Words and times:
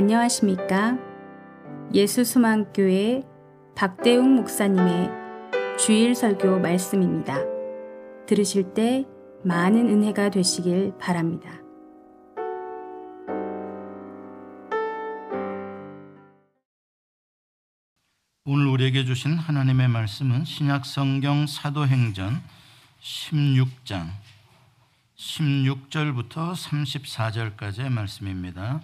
안녕하십니까? 0.00 0.96
예수수망교회 1.92 3.22
박대웅 3.76 4.34
목사님의 4.36 5.10
주일 5.78 6.14
설교 6.14 6.58
말씀입니다. 6.58 7.36
들으실 8.26 8.72
때 8.72 9.04
많은 9.44 9.90
은혜가 9.90 10.30
되시길 10.30 10.94
바랍니다. 10.98 11.50
오늘 18.46 18.68
우리에게 18.68 19.04
주신 19.04 19.36
하나님의 19.36 19.88
말씀은 19.88 20.46
신약 20.46 20.86
성경 20.86 21.46
사도행전 21.46 22.40
16장 23.02 24.06
16절부터 25.18 26.54
34절까지의 26.54 27.90
말씀입니다. 27.90 28.80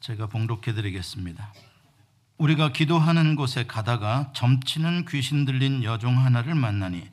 제가 0.00 0.26
봉독해 0.26 0.74
드리겠습니다. 0.74 1.52
우리가 2.38 2.72
기도하는 2.72 3.34
곳에 3.34 3.66
가다가 3.66 4.30
점치는 4.32 5.06
귀신 5.06 5.44
들린 5.44 5.82
여종 5.82 6.18
하나를 6.18 6.54
만나니 6.54 7.08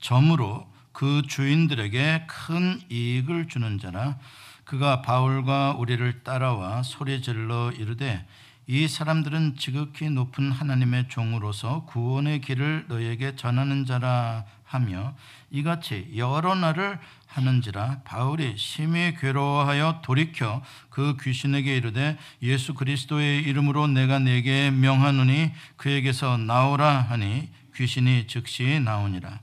점으로 0.00 0.66
그 0.92 1.22
주인들에게 1.26 2.26
큰 2.26 2.80
이익을 2.90 3.48
주는 3.48 3.78
자라 3.78 4.18
그가 4.64 5.02
바울과 5.02 5.76
우리를 5.78 6.22
따라와 6.22 6.82
소리 6.82 7.20
질러 7.20 7.70
이르되 7.72 8.26
이 8.66 8.86
사람들은 8.86 9.56
지극히 9.56 10.08
높은 10.08 10.52
하나님의 10.52 11.08
종으로서 11.08 11.84
구원의 11.86 12.40
길을 12.42 12.86
너에게 12.88 13.34
전하는 13.34 13.84
자라 13.86 14.44
하며 14.62 15.14
이같이 15.50 16.12
여러 16.16 16.54
날을 16.54 16.98
하는지라 17.26 18.02
바울이 18.04 18.56
심히 18.56 19.14
괴로워하여 19.14 20.00
돌이켜 20.02 20.62
그 20.90 21.16
귀신에게 21.20 21.76
이르되 21.76 22.16
예수 22.42 22.74
그리스도의 22.74 23.42
이름으로 23.42 23.88
내가 23.88 24.18
내게 24.18 24.70
명하노니 24.70 25.52
그에게서 25.76 26.36
나오라 26.36 27.00
하니 27.00 27.50
귀신이 27.74 28.26
즉시 28.26 28.80
나오니라. 28.80 29.40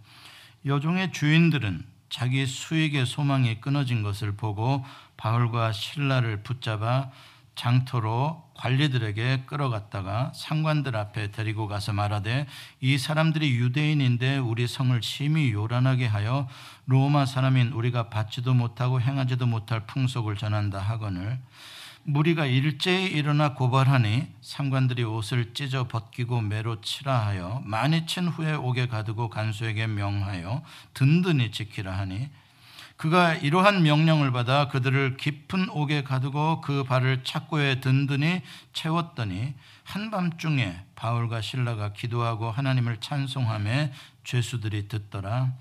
여종의 0.66 1.12
주인들은 1.12 1.84
자기 2.10 2.46
수익의 2.46 3.06
소망이 3.06 3.60
끊어진 3.60 4.02
것을 4.02 4.36
보고 4.36 4.84
바울과 5.18 5.74
신라를 5.74 6.44
붙잡아 6.44 7.12
장터로 7.56 8.49
관리들에게 8.60 9.44
끌어갔다가 9.46 10.34
상관들 10.36 10.98
앞에 10.98 11.32
데리고 11.32 11.68
가서 11.68 11.94
말하되 11.94 12.46
이 12.82 12.98
사람들이 12.98 13.56
유대인인데 13.56 14.38
우리 14.38 14.68
성을 14.68 15.02
심히 15.02 15.52
요란하게 15.52 16.08
하여 16.08 16.48
로마 16.86 17.26
사람인 17.26 17.72
우리가 17.72 18.10
받지도 18.10 18.54
못하고 18.54 19.00
행하지도 19.00 19.46
못할 19.46 19.86
풍속을 19.88 20.36
전한다 20.36 20.80
하거늘. 20.80 21.40
무리가 22.04 22.46
일제히 22.46 23.06
일어나 23.06 23.54
고발하니 23.54 24.28
상관들이 24.42 25.04
옷을 25.04 25.54
찢어 25.54 25.88
벗기고 25.88 26.42
매로 26.42 26.82
치라 26.82 27.28
하여 27.28 27.62
많이 27.66 28.06
친 28.08 28.28
후에 28.28 28.56
옥에 28.56 28.88
가두고 28.88 29.30
간수에게 29.30 29.88
명하여 29.88 30.64
든든히 30.94 31.52
지키라 31.52 31.98
하니 31.98 32.30
그가 33.00 33.34
이러한 33.34 33.84
명령을 33.84 34.34
받아 34.34 34.68
그들을 34.68 35.16
깊은 35.16 35.70
옥에 35.70 36.04
가두고 36.04 36.60
그 36.60 36.84
발을 36.84 37.24
착고에 37.24 37.80
든든히 37.80 38.42
채웠더니 38.74 39.54
한밤중에 39.86 40.82
바울과 40.96 41.40
신라가 41.40 41.94
기도하고 41.94 42.52
하나님을 42.52 42.98
찬송함에 42.98 43.94
죄수들이 44.26 44.90
듣더라. 44.90 45.54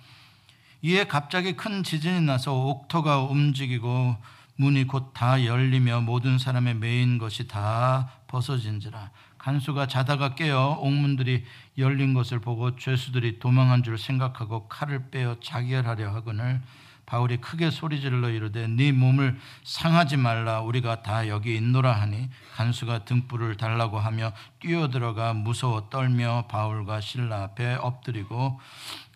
이에 0.82 1.04
갑자기 1.04 1.54
큰 1.54 1.84
지진이 1.84 2.22
나서 2.22 2.54
옥터가 2.54 3.20
움직이고 3.20 4.16
문이 4.56 4.88
곧 4.88 5.12
다 5.14 5.44
열리며 5.44 6.00
모든 6.00 6.38
사람의 6.38 6.74
메인 6.74 7.18
것이 7.18 7.46
다 7.46 8.10
벗어진지라 8.26 9.12
간수가 9.38 9.86
자다가 9.86 10.34
깨어 10.34 10.78
옥문들이 10.80 11.44
열린 11.78 12.14
것을 12.14 12.40
보고 12.40 12.74
죄수들이 12.74 13.38
도망한 13.38 13.84
줄 13.84 13.96
생각하고 13.96 14.66
칼을 14.66 15.12
빼어 15.12 15.36
자결하려 15.40 16.12
하거늘 16.12 16.60
바울이 17.08 17.38
크게 17.38 17.70
소리질러 17.70 18.28
이르되 18.28 18.66
네 18.68 18.92
몸을 18.92 19.38
상하지 19.64 20.18
말라. 20.18 20.60
우리가 20.60 21.02
다 21.02 21.26
여기 21.28 21.56
있노라 21.56 21.90
하니 21.90 22.28
간수가 22.54 23.06
등불을 23.06 23.56
달라고 23.56 23.98
하며 23.98 24.32
뛰어들어가 24.60 25.32
무서워 25.32 25.88
떨며 25.88 26.44
바울과 26.50 27.00
신라 27.00 27.44
앞에 27.44 27.76
엎드리고 27.76 28.60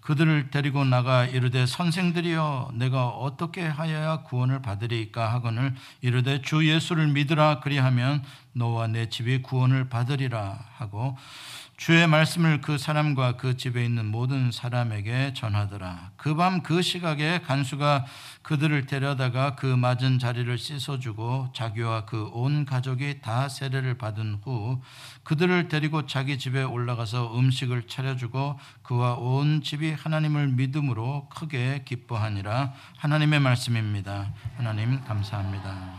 그들을 0.00 0.50
데리고 0.50 0.84
나가 0.86 1.26
이르되 1.26 1.66
선생들이여 1.66 2.72
내가 2.74 3.08
어떻게 3.08 3.66
하여야 3.66 4.22
구원을 4.22 4.62
받으리까 4.62 5.30
하거늘 5.30 5.74
이르되 6.00 6.40
주 6.40 6.66
예수를 6.66 7.08
믿으라. 7.08 7.60
그리하면 7.60 8.24
너와 8.54 8.86
내 8.86 9.10
집이 9.10 9.42
구원을 9.42 9.90
받으리라 9.90 10.58
하고 10.76 11.18
주의 11.82 12.06
말씀을 12.06 12.60
그 12.60 12.78
사람과 12.78 13.32
그 13.32 13.56
집에 13.56 13.84
있는 13.84 14.06
모든 14.06 14.52
사람에게 14.52 15.32
전하더라. 15.34 16.12
그 16.16 16.36
밤 16.36 16.62
그 16.62 16.80
시각에 16.80 17.40
간수가 17.40 18.04
그들을 18.42 18.86
데려다가 18.86 19.56
그 19.56 19.66
맞은 19.66 20.20
자리를 20.20 20.56
씻어주고 20.56 21.48
자기와 21.52 22.04
그 22.04 22.30
온 22.34 22.64
가족이 22.66 23.20
다 23.20 23.48
세례를 23.48 23.98
받은 23.98 24.42
후 24.44 24.80
그들을 25.24 25.66
데리고 25.66 26.06
자기 26.06 26.38
집에 26.38 26.62
올라가서 26.62 27.36
음식을 27.36 27.88
차려주고 27.88 28.60
그와 28.84 29.14
온 29.14 29.60
집이 29.60 29.90
하나님을 29.90 30.50
믿음으로 30.52 31.28
크게 31.30 31.82
기뻐하니라. 31.84 32.74
하나님의 32.98 33.40
말씀입니다. 33.40 34.32
하나님 34.56 35.02
감사합니다. 35.02 35.94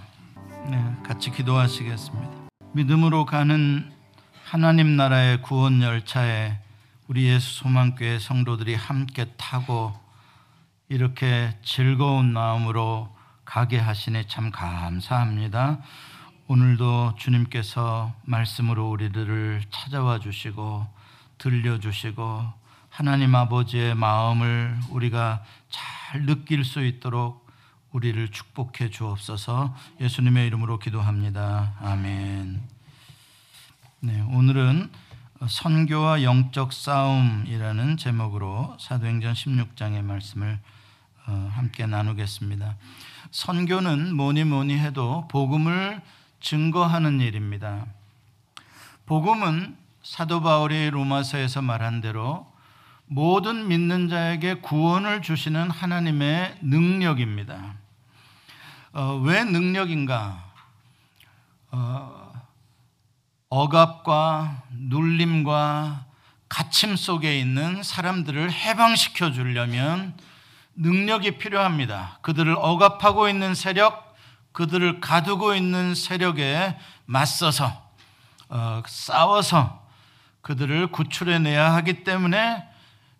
네, 0.69 0.95
같이 1.05 1.29
기도하시겠습니다. 1.29 2.29
믿음으로 2.71 3.25
가는 3.25 3.91
하나님 4.53 4.95
나라의 4.97 5.41
구원 5.41 5.81
열차에 5.81 6.59
우리 7.07 7.23
예수 7.23 7.63
소망교회 7.63 8.19
성도들이 8.19 8.75
함께 8.75 9.25
타고 9.35 9.99
이렇게 10.89 11.57
즐거운 11.63 12.33
마음으로 12.33 13.09
가게 13.45 13.79
하시니 13.79 14.27
참 14.27 14.51
감사합니다. 14.51 15.79
오늘도 16.45 17.15
주님께서 17.17 18.13
말씀으로 18.25 18.91
우리들을 18.91 19.63
찾아와 19.71 20.19
주시고 20.19 20.85
들려주시고 21.39 22.43
하나님 22.89 23.33
아버지의 23.33 23.95
마음을 23.95 24.77
우리가 24.91 25.43
잘 25.71 26.27
느낄 26.27 26.63
수 26.63 26.85
있도록 26.85 27.47
우리를 27.91 28.27
축복해 28.29 28.91
주옵소서 28.91 29.75
예수님의 29.99 30.45
이름으로 30.45 30.77
기도합니다. 30.77 31.73
아멘. 31.81 32.72
네, 34.05 34.21
오늘은 34.33 34.89
선교와 35.47 36.23
영적 36.23 36.73
싸움이라는 36.73 37.95
제목으로 37.95 38.75
사도행전 38.77 39.33
16장의 39.33 40.01
말씀을 40.01 40.59
어, 41.25 41.51
함께 41.53 41.85
나누겠습니다. 41.85 42.75
선교는 43.31 44.13
뭐니 44.13 44.43
뭐니 44.43 44.77
해도 44.77 45.25
복음을 45.29 46.01
증거하는 46.41 47.21
일입니다. 47.21 47.85
복음은 49.05 49.77
사도 50.01 50.41
바울이 50.41 50.89
로마서에서 50.89 51.61
말한 51.61 52.01
대로 52.01 52.51
모든 53.05 53.69
믿는 53.69 54.09
자에게 54.09 54.55
구원을 54.55 55.21
주시는 55.21 55.71
하나님의 55.71 56.57
능력입니다. 56.61 57.75
어, 58.91 59.21
왜 59.23 59.45
능력인가? 59.45 60.43
어, 61.71 62.22
억압과 63.53 64.63
눌림과 64.71 66.05
갇힘 66.49 66.95
속에 66.95 67.39
있는 67.39 67.83
사람들을 67.83 68.51
해방시켜 68.51 69.31
주려면 69.31 70.17
능력이 70.75 71.37
필요합니다. 71.37 72.17
그들을 72.23 72.55
억압하고 72.57 73.29
있는 73.29 73.53
세력, 73.53 74.15
그들을 74.53 74.99
가두고 75.01 75.53
있는 75.53 75.93
세력에 75.93 76.79
맞서서 77.05 77.91
어, 78.49 78.81
싸워서 78.87 79.85
그들을 80.41 80.87
구출해내야 80.87 81.75
하기 81.75 82.03
때문에 82.03 82.67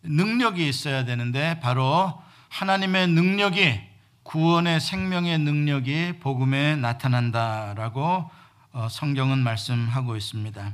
능력이 0.01 0.67
있어야 0.67 1.05
되는데 1.05 1.59
바로 1.59 2.19
하나님의 2.49 3.07
능력이 3.09 3.81
구원의 4.23 4.79
생명의 4.79 5.37
능력이 5.37 6.13
복음에 6.21 6.75
나타난다라고 6.75 8.01
어, 8.03 8.42
성경은 8.89 9.39
말씀하고 9.39 10.15
있습니다. 10.15 10.73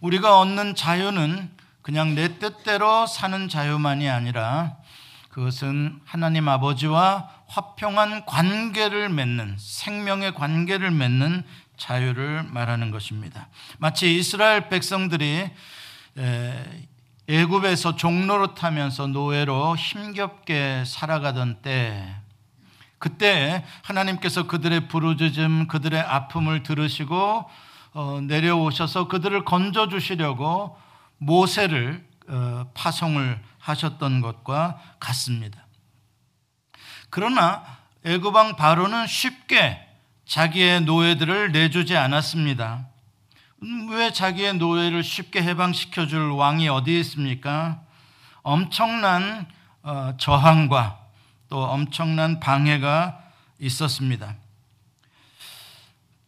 우리가 0.00 0.40
얻는 0.40 0.74
자유는 0.74 1.50
그냥 1.82 2.14
내 2.14 2.38
뜻대로 2.38 3.06
사는 3.06 3.48
자유만이 3.48 4.08
아니라 4.08 4.76
그것은 5.30 6.00
하나님 6.04 6.48
아버지와 6.48 7.30
화평한 7.46 8.26
관계를 8.26 9.08
맺는 9.08 9.56
생명의 9.58 10.34
관계를 10.34 10.90
맺는 10.90 11.44
자유를 11.76 12.44
말하는 12.44 12.90
것입니다. 12.90 13.48
마치 13.78 14.16
이스라엘 14.16 14.68
백성들이 14.68 15.50
애굽에서 17.28 17.96
종로로 17.96 18.54
타면서 18.54 19.06
노예로 19.06 19.76
힘겹게 19.76 20.84
살아가던 20.84 21.62
때 21.62 22.16
그때 23.00 23.64
하나님께서 23.82 24.46
그들의 24.46 24.88
부르짖음, 24.88 25.68
그들의 25.68 25.98
아픔을 25.98 26.62
들으시고 26.62 27.50
어, 27.94 28.20
내려오셔서 28.22 29.08
그들을 29.08 29.44
건져 29.46 29.88
주시려고 29.88 30.78
모세를 31.16 32.06
어, 32.28 32.70
파송을 32.74 33.42
하셨던 33.58 34.20
것과 34.20 34.78
같습니다. 35.00 35.66
그러나 37.08 37.64
애굽 38.04 38.34
왕 38.34 38.54
바로는 38.56 39.06
쉽게 39.06 39.80
자기의 40.26 40.82
노예들을 40.82 41.52
내주지 41.52 41.96
않았습니다. 41.96 42.86
음, 43.62 43.88
왜 43.90 44.12
자기의 44.12 44.54
노예를 44.54 45.02
쉽게 45.02 45.42
해방시켜 45.42 46.06
줄 46.06 46.30
왕이 46.32 46.68
어디 46.68 47.00
있습니까? 47.00 47.80
엄청난 48.42 49.46
어, 49.82 50.12
저항과 50.18 50.99
또 51.50 51.64
엄청난 51.64 52.40
방해가 52.40 53.18
있었습니다. 53.58 54.36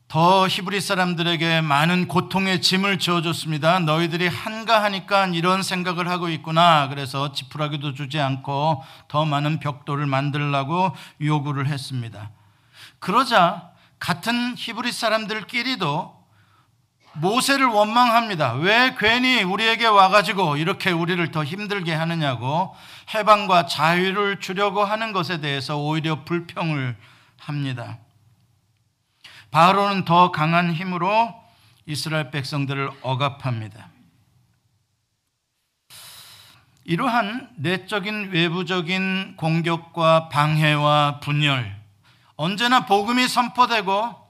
더 0.09 0.47
히브리 0.47 0.83
사람들에게 0.83 1.63
많은 1.63 2.07
고통의 2.07 2.61
짐을 2.61 2.99
지어줬습니다. 2.99 3.79
너희들이 3.79 4.29
한가하니까 4.29 5.29
이런 5.29 5.63
생각을 5.63 6.11
하고 6.11 6.29
있구나. 6.29 6.89
그래서 6.89 7.33
지푸라기도 7.33 7.95
주지 7.95 8.21
않고 8.21 8.85
더 9.09 9.25
많은 9.25 9.59
벽돌을 9.61 10.05
만들라고 10.05 10.95
요구를 11.23 11.67
했습니다. 11.69 12.31
그러자 12.99 13.71
같은 13.99 14.55
히브리 14.59 14.93
사람들끼리도 14.93 16.22
모세를 17.15 17.67
원망합니다. 17.67 18.55
왜 18.55 18.95
괜히 18.99 19.43
우리에게 19.43 19.87
와가지고 19.87 20.57
이렇게 20.57 20.91
우리를 20.91 21.31
더 21.31 21.45
힘들게 21.45 21.93
하느냐고 21.93 22.75
해방과 23.15 23.67
자유를 23.67 24.41
주려고 24.41 24.85
하는 24.85 25.13
것에 25.13 25.41
대해서 25.41 25.79
오히려 25.79 26.25
불평을 26.25 26.97
합니다. 27.39 27.99
바로는 29.51 30.05
더 30.05 30.31
강한 30.31 30.73
힘으로 30.73 31.35
이스라엘 31.85 32.31
백성들을 32.31 32.91
억압합니다. 33.03 33.89
이러한 36.85 37.51
내적인 37.57 38.31
외부적인 38.33 39.37
공격과 39.37 40.29
방해와 40.31 41.21
분열, 41.21 41.77
언제나 42.37 42.87
복음이 42.87 43.29
선포되고 43.29 44.22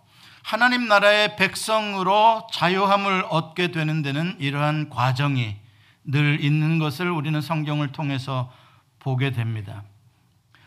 하나님 0.42 0.88
나라의 0.88 1.36
백성으로 1.36 2.46
자유함을 2.52 3.26
얻게 3.30 3.68
되는 3.68 4.02
데는 4.02 4.36
이러한 4.38 4.90
과정이 4.90 5.56
늘 6.04 6.44
있는 6.44 6.78
것을 6.78 7.10
우리는 7.10 7.40
성경을 7.40 7.92
통해서 7.92 8.52
보게 8.98 9.30
됩니다. 9.30 9.84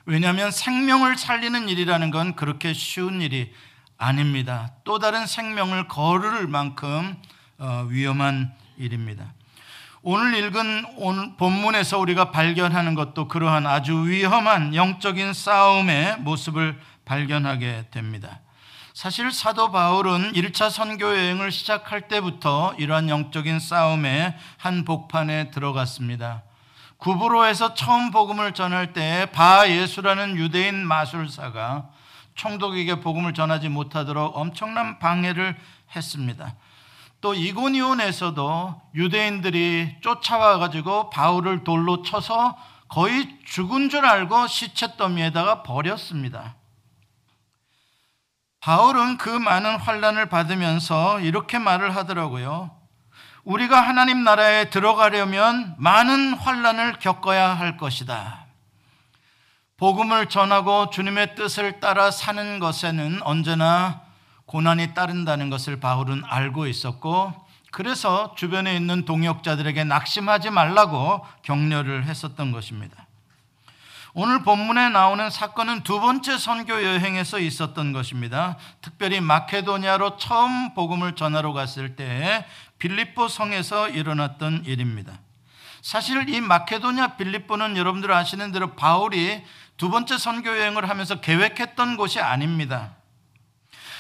왜냐하면 0.05 0.51
생명을 0.51 1.17
살리는 1.17 1.67
일이라는 1.67 2.11
건 2.11 2.35
그렇게 2.35 2.73
쉬운 2.73 3.21
일이 3.21 3.51
아닙니다. 3.97 4.71
또 4.83 4.99
다른 4.99 5.25
생명을 5.25 5.87
거를 5.87 6.47
만큼 6.47 7.15
어, 7.57 7.85
위험한 7.89 8.53
일입니다. 8.77 9.33
오늘 10.01 10.35
읽은 10.35 11.37
본문에서 11.37 11.97
우리가 11.97 12.29
발견하는 12.31 12.93
것도 12.93 13.27
그러한 13.27 13.65
아주 13.65 14.07
위험한 14.07 14.75
영적인 14.75 15.33
싸움의 15.33 16.17
모습을 16.19 16.79
발견하게 17.05 17.87
됩니다. 17.89 18.41
사실 18.95 19.29
사도 19.29 19.73
바울은 19.73 20.31
1차 20.31 20.69
선교 20.69 21.07
여행을 21.07 21.51
시작할 21.51 22.07
때부터 22.07 22.73
이러한 22.77 23.09
영적인 23.09 23.59
싸움의 23.59 24.33
한 24.55 24.85
복판에 24.85 25.51
들어갔습니다. 25.51 26.43
구브로에서 26.95 27.73
처음 27.73 28.11
복음을 28.11 28.53
전할 28.53 28.93
때 28.93 29.29
바 29.33 29.69
예수라는 29.69 30.37
유대인 30.37 30.87
마술사가 30.87 31.89
총독에게 32.35 33.01
복음을 33.01 33.33
전하지 33.33 33.67
못하도록 33.67 34.37
엄청난 34.37 34.97
방해를 34.97 35.57
했습니다. 35.93 36.55
또 37.19 37.33
이고니온에서도 37.33 38.81
유대인들이 38.95 39.97
쫓아와 39.99 40.57
가지고 40.57 41.09
바울을 41.09 41.65
돌로 41.65 42.01
쳐서 42.01 42.57
거의 42.87 43.27
죽은 43.43 43.89
줄 43.89 44.05
알고 44.05 44.47
시체 44.47 44.95
더미에다가 44.95 45.63
버렸습니다. 45.63 46.55
바울은 48.65 49.17
그 49.17 49.29
많은 49.29 49.77
환란을 49.77 50.27
받으면서 50.27 51.19
이렇게 51.19 51.59
말을 51.59 51.95
하더라고요. 51.95 52.71
우리가 53.43 53.79
하나님 53.79 54.23
나라에 54.23 54.71
들어가려면 54.71 55.75
많은 55.77 56.33
환란을 56.33 56.93
겪어야 56.97 57.49
할 57.53 57.77
것이다. 57.77 58.47
복음을 59.77 60.29
전하고 60.29 60.89
주님의 60.89 61.35
뜻을 61.35 61.79
따라 61.79 62.09
사는 62.09 62.57
것에는 62.57 63.21
언제나 63.21 64.01
고난이 64.47 64.95
따른다는 64.95 65.51
것을 65.51 65.79
바울은 65.79 66.23
알고 66.25 66.65
있었고 66.65 67.33
그래서 67.71 68.33
주변에 68.35 68.75
있는 68.75 69.05
동역자들에게 69.05 69.83
낙심하지 69.83 70.49
말라고 70.49 71.23
격려를 71.43 72.05
했었던 72.05 72.51
것입니다. 72.51 73.04
오늘 74.17 74.43
본문에 74.43 74.89
나오는 74.89 75.29
사건은 75.29 75.83
두 75.83 75.99
번째 75.99 76.37
선교 76.37 76.83
여행에서 76.83 77.37
있었던 77.39 77.91
것입니다. 77.91 78.57
특별히 78.81 79.19
마케도니아로 79.19 80.17
처음 80.17 80.73
복음을 80.73 81.15
전하러 81.15 81.53
갔을 81.53 81.95
때 81.95 82.45
빌립보 82.79 83.27
성에서 83.27 83.89
일어났던 83.89 84.63
일입니다. 84.65 85.19
사실 85.81 86.29
이 86.29 86.41
마케도니아 86.41 87.17
빌립보는 87.17 87.77
여러분들 87.77 88.11
아시는 88.11 88.51
대로 88.51 88.75
바울이 88.75 89.43
두 89.77 89.89
번째 89.89 90.17
선교 90.17 90.49
여행을 90.49 90.89
하면서 90.89 91.19
계획했던 91.19 91.97
곳이 91.97 92.19
아닙니다. 92.19 92.95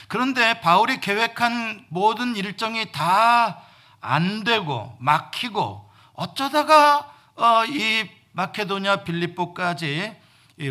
그런데 0.07 0.61
바울이 0.61 1.01
계획한 1.01 1.87
모든 1.89 2.35
일정이 2.35 2.91
다 2.91 3.65
안 4.05 4.43
되고 4.43 4.95
막히고 4.99 5.89
어쩌다가 6.13 7.11
어, 7.35 7.65
이 7.65 8.07
마케도니아 8.35 9.03
빌립보까지 9.05 10.13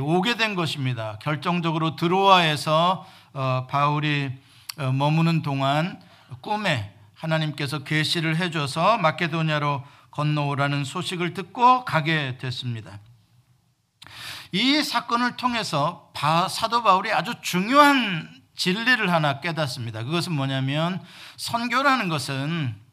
오게 0.00 0.36
된 0.36 0.54
것입니다. 0.54 1.18
결정적으로 1.22 1.96
드로아에서 1.96 3.06
어, 3.32 3.66
바울이 3.68 4.30
어, 4.78 4.92
머무는 4.92 5.42
동안 5.42 6.00
꿈에 6.40 6.94
하나님께서 7.14 7.80
계시를 7.80 8.36
해줘서 8.36 8.98
마케도니아로 8.98 9.82
건너오라는 10.10 10.84
소식을 10.84 11.34
듣고 11.34 11.84
가게 11.84 12.36
됐습니다. 12.38 13.00
이 14.52 14.82
사건을 14.82 15.36
통해서 15.36 16.12
사도 16.48 16.82
바울이 16.82 17.12
아주 17.12 17.34
중요한 17.40 18.30
진리를 18.54 19.10
하나 19.10 19.40
깨닫습니다. 19.40 20.04
그것은 20.04 20.32
뭐냐면 20.32 21.02
선교라는 21.36 22.08
것은 22.08 22.83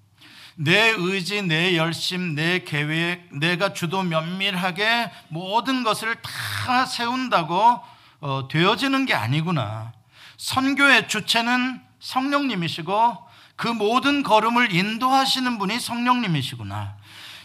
내 0.55 0.89
의지, 0.89 1.41
내 1.41 1.77
열심, 1.77 2.35
내 2.35 2.59
계획, 2.63 3.29
내가 3.31 3.73
주도 3.73 4.03
면밀하게 4.03 5.11
모든 5.29 5.83
것을 5.83 6.15
다 6.21 6.85
세운다고 6.85 7.81
어, 8.21 8.47
되어지는 8.49 9.05
게 9.05 9.13
아니구나. 9.13 9.93
선교의 10.37 11.07
주체는 11.07 11.81
성령님이시고 11.99 13.17
그 13.55 13.67
모든 13.67 14.23
걸음을 14.23 14.73
인도하시는 14.73 15.57
분이 15.57 15.79
성령님이시구나. 15.79 16.97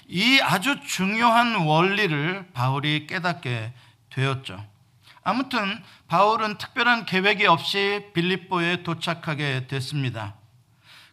이 0.09 0.41
아주 0.41 0.81
중요한 0.87 1.57
원리를 1.57 2.49
바울이 2.53 3.07
깨닫게 3.07 3.73
되었죠. 4.11 4.65
아무튼 5.23 5.83
바울은 6.09 6.59
특별한 6.59 7.05
계획이 7.07 7.47
없이 7.47 8.07
빌립보에 8.15 8.83
도착하게 8.83 9.67
됐습니다. 9.67 10.35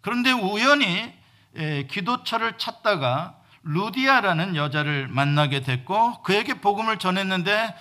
그런데 0.01 0.31
우연히 0.31 0.85
예, 0.85 1.22
기도처를 1.55 2.57
찾다가 2.57 3.35
루디아라는 3.63 4.55
여자를 4.55 5.07
만나게 5.07 5.61
됐고 5.61 6.21
그에게 6.23 6.55
복음을 6.55 6.97
전했는데 6.99 7.73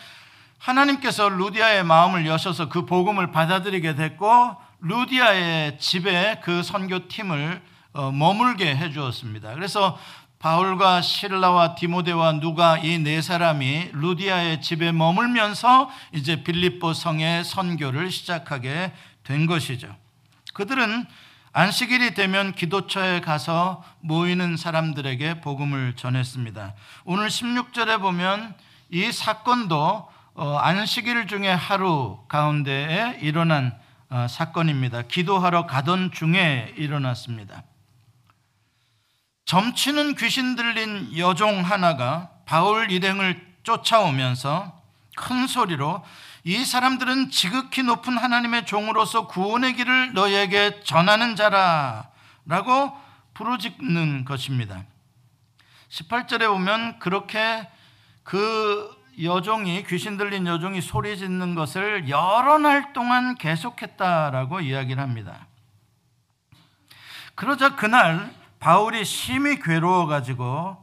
하나님께서 0.58 1.28
루디아의 1.28 1.84
마음을 1.84 2.26
여셔서 2.26 2.68
그 2.68 2.86
복음을 2.86 3.32
받아들이게 3.32 3.96
됐고 3.96 4.56
루디아의 4.80 5.78
집에 5.78 6.40
그 6.42 6.62
선교팀을 6.62 7.62
어, 7.94 8.10
머물게 8.10 8.74
해 8.74 8.90
주었습니다. 8.90 9.54
그래서 9.54 9.98
바울과 10.38 11.02
실라와 11.02 11.74
디모데와 11.76 12.40
누가 12.40 12.78
이 12.78 12.98
네 12.98 13.20
사람이 13.20 13.90
루디아의 13.92 14.60
집에 14.60 14.90
머물면서 14.90 15.90
이제 16.12 16.42
빌립보 16.42 16.94
성의 16.94 17.44
선교를 17.44 18.10
시작하게 18.10 18.92
된 19.24 19.46
것이죠. 19.46 19.94
그들은 20.54 21.06
안식일이 21.54 22.14
되면 22.14 22.54
기도처에 22.54 23.20
가서 23.20 23.84
모이는 24.00 24.56
사람들에게 24.56 25.42
복음을 25.42 25.94
전했습니다. 25.96 26.74
오늘 27.04 27.28
16절에 27.28 28.00
보면 28.00 28.54
이 28.90 29.12
사건도 29.12 30.08
어, 30.34 30.56
안식일 30.56 31.26
중에 31.26 31.50
하루 31.50 32.18
가운데에 32.28 33.18
일어난 33.20 33.78
어, 34.08 34.26
사건입니다. 34.30 35.02
기도하러 35.02 35.66
가던 35.66 36.12
중에 36.12 36.72
일어났습니다. 36.78 37.64
점치는 39.44 40.14
귀신 40.14 40.56
들린 40.56 41.18
여종 41.18 41.60
하나가 41.60 42.30
바울 42.46 42.90
일행을 42.90 43.54
쫓아오면서 43.62 44.80
큰 45.16 45.46
소리로 45.46 46.02
이 46.44 46.64
사람들은 46.64 47.30
지극히 47.30 47.82
높은 47.82 48.18
하나님의 48.18 48.66
종으로서 48.66 49.28
구원의 49.28 49.74
길을 49.74 50.12
너에게 50.14 50.80
전하는 50.82 51.36
자라 51.36 52.10
라고 52.46 52.92
부르짖는 53.34 54.24
것입니다. 54.24 54.84
18절에 55.88 56.48
보면 56.48 56.98
그렇게 56.98 57.68
그 58.24 58.90
여종이 59.22 59.84
귀신 59.84 60.16
들린 60.16 60.46
여종이 60.46 60.80
소리 60.80 61.16
짓는 61.16 61.54
것을 61.54 62.08
여러 62.08 62.58
날 62.58 62.92
동안 62.92 63.36
계속했다라고 63.36 64.60
이야기를 64.60 65.00
합니다. 65.00 65.46
그러자 67.34 67.76
그날 67.76 68.34
바울이 68.58 69.04
심히 69.04 69.60
괴로워 69.60 70.06
가지고 70.06 70.82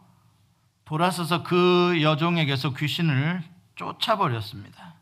돌아서서 0.86 1.44
그 1.44 2.00
여종에게서 2.01 2.74
귀신을 2.74 3.44
쫓아버렸습니다. 3.75 4.99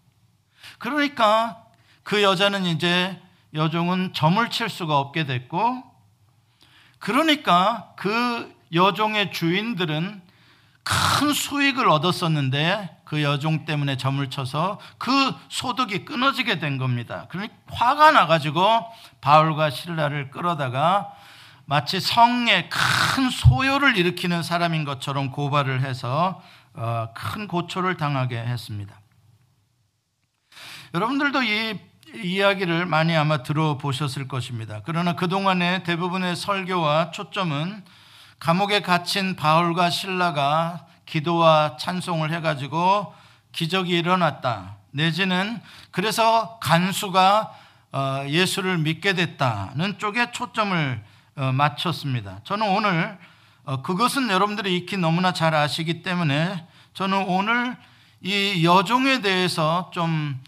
그러니까 0.78 1.64
그 2.04 2.24
여자는 2.24 2.66
이제 2.66 3.20
여종은 3.54 4.14
점을 4.14 4.50
칠 4.50 4.70
수가 4.70 4.98
없게 5.00 5.26
됐고 5.26 5.84
그러니까 7.00 7.94
그 7.96 8.56
여종의 8.74 9.32
주인들은 9.32 10.22
큰 10.84 11.34
수익을 11.34 11.90
얻었었는데 11.90 12.98
그 13.04 13.24
여종 13.24 13.66
때문에 13.66 13.98
점을 13.98 14.30
쳐서 14.30 14.80
그 14.98 15.10
소득이 15.50 16.06
끊어지게 16.06 16.60
된 16.60 16.78
겁니다. 16.78 17.26
그러니 17.30 17.50
화가 17.68 18.12
나가지고 18.12 18.86
바울과 19.22 19.70
신라를 19.70 20.32
끌어다가 20.32 21.14
마치 21.66 22.00
성에 22.00 22.70
큰 22.70 23.30
소요를 23.30 23.98
일으키는 23.98 24.44
사람인 24.44 24.86
것처럼 24.86 25.32
고발을 25.32 25.82
해서 25.82 26.42
어, 26.74 27.10
큰 27.14 27.48
고초를 27.48 27.98
당하게 27.98 28.38
했습니다. 28.38 28.97
여러분들도 30.94 31.44
이 31.44 31.80
이야기를 32.16 32.86
많이 32.86 33.16
아마 33.16 33.44
들어보셨을 33.44 34.28
것입니다. 34.28 34.82
그러나 34.86 35.14
그동안의 35.14 35.84
대부분의 35.84 36.36
설교와 36.36 37.12
초점은 37.12 37.84
감옥에 38.40 38.82
갇힌 38.82 39.36
바울과 39.36 39.90
신라가 39.90 40.86
기도와 41.06 41.78
찬송을 41.78 42.32
해가지고 42.34 43.14
기적이 43.52 43.98
일어났다. 43.98 44.78
내지는 44.92 45.60
그래서 45.92 46.60
간수가 46.60 47.52
어, 47.92 48.24
예수를 48.28 48.78
믿게 48.78 49.14
됐다는 49.14 49.98
쪽에 49.98 50.32
초점을 50.32 51.04
어, 51.36 51.52
맞췄습니다. 51.52 52.42
저는 52.44 52.68
오늘 52.70 53.18
어, 53.64 53.82
그것은 53.82 54.30
여러분들이 54.30 54.78
익히 54.78 54.98
너무나 54.98 55.34
잘 55.34 55.54
아시기 55.54 56.04
때문에 56.04 56.66
저는 56.94 57.26
오늘 57.28 57.76
이 58.22 58.64
여종에 58.66 59.22
대해서 59.22 59.92
좀 59.94 60.40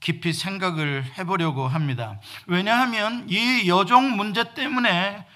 깊이 0.00 0.32
생각을 0.32 1.04
해보려고 1.18 1.68
합니다. 1.68 2.18
왜냐하면 2.46 3.26
이 3.28 3.68
여종 3.68 4.16
문제 4.16 4.54
때문에 4.54 5.26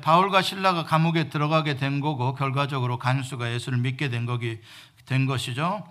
바울과 0.00 0.40
신라가 0.40 0.84
감옥에 0.84 1.28
들어가게 1.28 1.76
된 1.76 2.00
거고 2.00 2.34
결과적으로 2.34 2.98
간수가 2.98 3.52
예수를 3.52 3.78
믿게 3.78 4.08
된 4.08 4.24
거기 4.24 4.60
된 5.06 5.26
것이죠. 5.26 5.84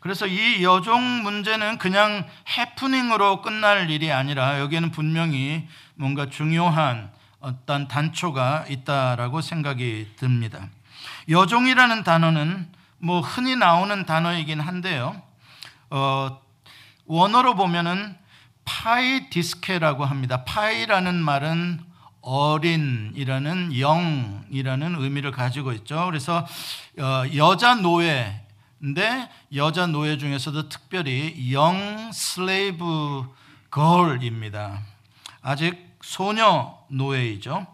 그래서 0.00 0.26
이 0.26 0.62
여종 0.62 1.22
문제는 1.22 1.78
그냥 1.78 2.26
해프닝으로 2.56 3.42
끝날 3.42 3.90
일이 3.90 4.12
아니라 4.12 4.60
여기에는 4.60 4.90
분명히 4.90 5.66
뭔가 5.94 6.30
중요한 6.30 7.10
어떤 7.40 7.88
단초가 7.88 8.66
있다라고 8.68 9.40
생각이 9.40 10.12
듭니다. 10.16 10.68
여종이라는 11.28 12.04
단어는 12.04 12.68
뭐 12.98 13.20
흔히 13.20 13.56
나오는 13.56 14.04
단어이긴 14.04 14.60
한데요. 14.60 15.20
어, 15.90 16.40
원어로 17.10 17.56
보면은 17.56 18.16
παιδίσκη라고 18.64 20.04
합니다. 20.04 20.44
파이라는 20.44 21.16
말은 21.16 21.80
어린이라는 22.20 23.72
young이라는 23.72 24.94
의미를 24.94 25.32
가지고 25.32 25.72
있죠. 25.72 26.06
그래서 26.06 26.46
어, 26.98 27.24
여자 27.34 27.74
노예인데 27.74 29.28
여자 29.56 29.86
노예 29.86 30.18
중에서도 30.18 30.68
특별히 30.68 31.52
young 31.52 32.12
slave 32.12 33.26
girl입니다. 33.72 34.80
아직 35.42 35.98
소녀 36.02 36.78
노예이죠. 36.90 37.66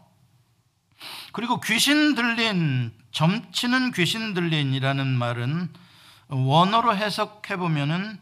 그리고 1.33 1.61
귀신 1.61 2.15
들린 2.15 2.91
점치는 3.11 3.93
귀신 3.93 4.33
들린이라는 4.33 5.07
말은 5.07 5.69
원어로 6.29 6.97
해석해 6.97 7.59
보면은 7.59 8.19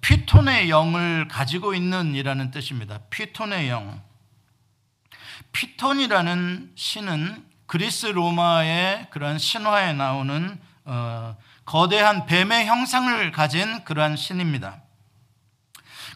피톤의 0.00 0.68
영을 0.68 1.28
가지고 1.28 1.74
있는 1.74 2.14
이라는 2.14 2.50
뜻입니다. 2.50 2.98
피톤의 3.10 3.68
영. 3.68 4.02
피톤이라는 5.52 6.72
신은 6.74 7.44
그리스 7.66 8.06
로마의 8.06 9.08
그런 9.10 9.38
신화에 9.38 9.92
나오는 9.92 10.58
어, 10.84 11.36
거대한 11.64 12.26
뱀의 12.26 12.66
형상을 12.66 13.30
가진 13.32 13.84
그러한 13.84 14.16
신입니다. 14.16 14.80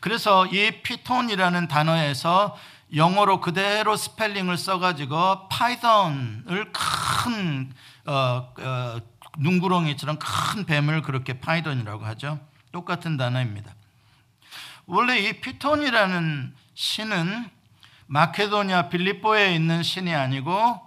그래서 0.01 0.47
이 0.47 0.83
피톤이라는 0.83 1.69
단어에서 1.69 2.57
영어로 2.95 3.41
그대로 3.41 3.97
스펠링을 3.97 4.57
써가지고 4.57 5.49
python을 5.49 6.73
큰 6.73 7.73
어, 8.07 8.53
어, 8.59 9.01
눈구렁이처럼 9.39 10.19
큰 10.19 10.67
뱀을 10.67 11.03
그렇게 11.03 11.39
python이라고 11.39 12.05
하죠. 12.07 12.41
똑같은 12.73 13.17
단어입니다. 13.17 13.75
원래 14.87 15.19
이 15.19 15.41
피톤이라는 15.41 16.55
신은 16.75 17.51
마케도니아 18.07 18.89
빌립보에 18.89 19.55
있는 19.55 19.83
신이 19.83 20.13
아니고 20.13 20.81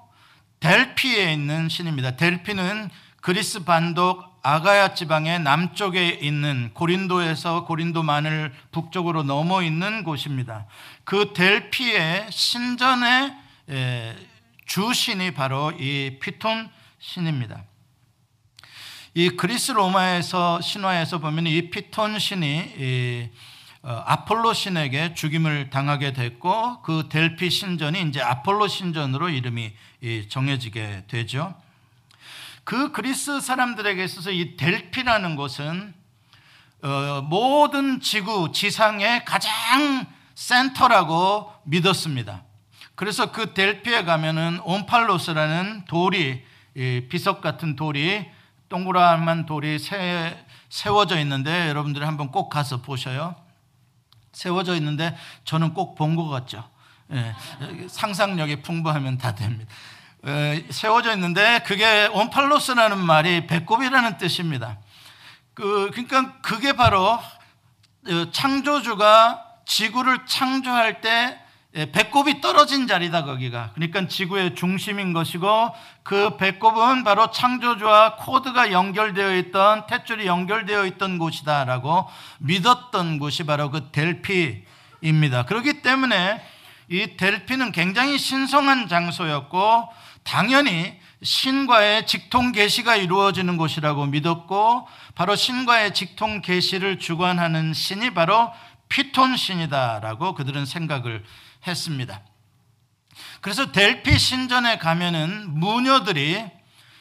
델피에 0.60 1.32
있는 1.34 1.70
신입니다. 1.70 2.18
델피는 2.18 2.90
그리스 3.22 3.64
반도 3.64 4.24
아가야 4.44 4.94
지방의 4.94 5.40
남쪽에 5.40 6.10
있는 6.22 6.70
고린도에서 6.76 7.66
고린도만을 7.66 8.54
북쪽으로 8.72 9.24
넘어 9.24 9.64
있는 9.64 10.04
곳입니다. 10.04 10.68
그 11.04 11.34
델피의 11.34 12.28
신전의 12.32 13.36
주신이 14.68 15.32
바로 15.32 15.72
이 15.72 16.20
피톤 16.22 16.70
신입니다. 17.00 17.64
이 19.18 19.30
그리스 19.30 19.72
로마에서 19.72 20.60
신화에서 20.60 21.20
보면 21.20 21.48
이 21.48 21.70
피톤 21.70 22.20
신이 22.20 23.32
어, 23.82 24.04
아폴로 24.06 24.52
신에게 24.52 25.14
죽임을 25.14 25.70
당하게 25.70 26.12
됐고 26.12 26.82
그 26.82 27.08
델피 27.08 27.50
신전이 27.50 28.02
이제 28.10 28.22
아폴로 28.22 28.68
신전으로 28.68 29.30
이름이 29.30 29.72
정해지게 30.28 31.06
되죠. 31.08 31.56
그 32.66 32.92
그리스 32.92 33.40
사람들에게 33.40 34.04
있어서 34.04 34.32
이 34.32 34.58
델피라는 34.58 35.38
곳은 35.38 35.94
어, 36.84 37.22
모든 37.22 38.02
지구 38.02 38.52
지상의 38.52 39.24
가장 39.24 40.08
센터라고 40.34 41.54
믿었습니다. 41.64 42.44
그래서 42.96 43.32
그 43.32 43.54
델피에 43.54 44.04
가면은 44.04 44.60
온팔로스라는 44.66 45.86
돌이 45.86 46.44
비석 47.08 47.40
같은 47.40 47.78
돌이 47.78 48.35
동그라만 48.70 49.46
돌이 49.46 49.80
세, 49.80 50.46
세워져 50.70 51.20
있는데 51.20 51.70
여러분들이 51.70 52.04
한번 52.06 52.32
꼭 52.32 52.50
가서 52.50 52.82
보셔요. 52.82 53.36
세워져 54.32 54.76
있는데 54.76 55.16
저는 55.46 55.74
꼭 55.74 55.96
본 55.96 56.16
것 56.16 56.28
같죠. 56.28 56.68
예, 57.12 57.36
상상력이 57.88 58.62
풍부하면 58.64 59.18
다 59.18 59.36
됩니다. 59.36 59.72
예, 60.26 60.66
세워져 60.72 61.14
있는데 61.14 61.60
그게 61.66 62.08
온팔로스라는 62.08 62.98
말이 62.98 63.48
배꼽이라는 63.48 64.18
뜻입니다. 64.18 64.78
그, 65.54 65.90
그러니까 65.92 66.42
그게 66.42 66.74
바로 66.74 67.20
어, 68.08 68.32
창조주가 68.32 69.44
지구를 69.66 70.26
창조할 70.26 71.02
때 71.02 71.10
예, 71.10 71.45
배꼽이 71.76 72.40
떨어진 72.40 72.88
자리다 72.88 73.26
거기가. 73.26 73.72
그러니까 73.74 74.08
지구의 74.08 74.56
중심인 74.56 75.12
것이고 75.12 75.74
그 76.04 76.38
배꼽은 76.38 77.04
바로 77.04 77.32
창조주와 77.32 78.16
코드가 78.16 78.72
연결되어 78.72 79.36
있던 79.38 79.86
탯줄이 79.86 80.26
연결되어 80.26 80.86
있던 80.86 81.18
곳이다라고 81.18 82.08
믿었던 82.40 83.20
곳이 83.20 83.44
바로 83.44 83.72
그 83.72 83.90
델피입니다. 83.92 85.44
그렇기 85.46 85.82
때문에 85.82 86.42
이 86.90 87.18
델피는 87.18 87.74
굉장히 87.74 88.18
신성한 88.18 88.88
장소였고 88.88 89.90
당연히 90.24 90.98
신과의 91.24 92.08
직통 92.08 92.54
계시가 92.54 92.96
이루어지는 92.96 93.58
곳이라고 93.58 94.06
믿었고 94.06 94.88
바로 95.16 95.36
신과의 95.36 95.94
직통 95.94 96.42
계시를 96.42 97.00
주관하는 97.00 97.74
신이 97.74 98.14
바로 98.14 98.54
피톤 98.88 99.36
신이다라고 99.36 100.36
그들은 100.36 100.66
생각을 100.66 101.24
했습니다. 101.66 102.22
그래서 103.42 103.72
델피 103.72 104.18
신전에 104.18 104.78
가면은 104.78 105.50
무녀들이 105.60 106.44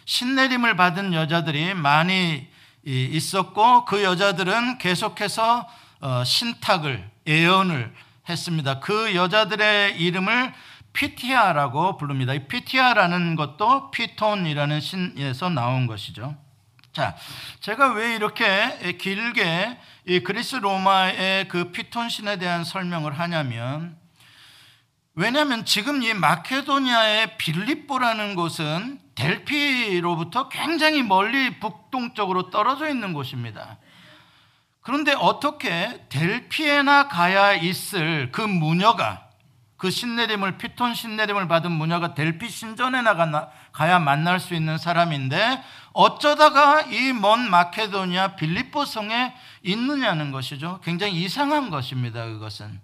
신내림을 0.04 0.76
받은 0.76 1.14
여자들이 1.14 1.74
많이 1.74 2.46
있었고 2.84 3.84
그 3.86 4.02
여자들은 4.02 4.78
계속해서 4.78 5.68
어, 6.00 6.22
신탁을 6.24 7.10
예언을 7.26 7.94
했습니다. 8.28 8.80
그 8.80 9.14
여자들의 9.14 9.98
이름을 9.98 10.52
피티아라고 10.92 11.96
부릅니다. 11.96 12.34
이 12.34 12.46
피티아라는 12.46 13.36
것도 13.36 13.90
피톤이라는 13.90 14.80
신에서 14.80 15.48
나온 15.48 15.86
것이죠. 15.86 16.36
자, 16.92 17.16
제가 17.60 17.94
왜 17.94 18.14
이렇게 18.14 18.96
길게 18.98 19.78
이 20.06 20.20
그리스 20.20 20.56
로마의 20.56 21.48
그 21.48 21.72
피톤 21.72 22.08
신에 22.08 22.36
대한 22.36 22.64
설명을 22.64 23.18
하냐면 23.18 23.96
왜냐하면 25.16 25.64
지금 25.64 26.02
이 26.02 26.12
마케도니아의 26.12 27.38
빌립보라는 27.38 28.34
곳은 28.34 28.98
델피로부터 29.14 30.48
굉장히 30.48 31.02
멀리 31.02 31.60
북동쪽으로 31.60 32.50
떨어져 32.50 32.88
있는 32.88 33.12
곳입니다. 33.12 33.78
그런데 34.80 35.12
어떻게 35.12 36.04
델피에나 36.08 37.08
가야 37.08 37.54
있을 37.54 38.32
그 38.32 38.40
무녀가 38.42 39.28
그 39.76 39.90
신내림을 39.90 40.58
피톤 40.58 40.94
신내림을 40.94 41.46
받은 41.46 41.70
무녀가 41.70 42.14
델피 42.14 42.48
신전에 42.48 43.02
나가 43.02 43.50
가야 43.72 43.98
만날 43.98 44.40
수 44.40 44.54
있는 44.54 44.78
사람인데 44.78 45.62
어쩌다가 45.92 46.82
이 46.82 47.12
먼 47.12 47.48
마케도니아 47.50 48.34
빌립보 48.36 48.84
성에 48.84 49.32
있느냐는 49.62 50.32
것이죠. 50.32 50.80
굉장히 50.82 51.22
이상한 51.22 51.70
것입니다. 51.70 52.24
그것은. 52.24 52.80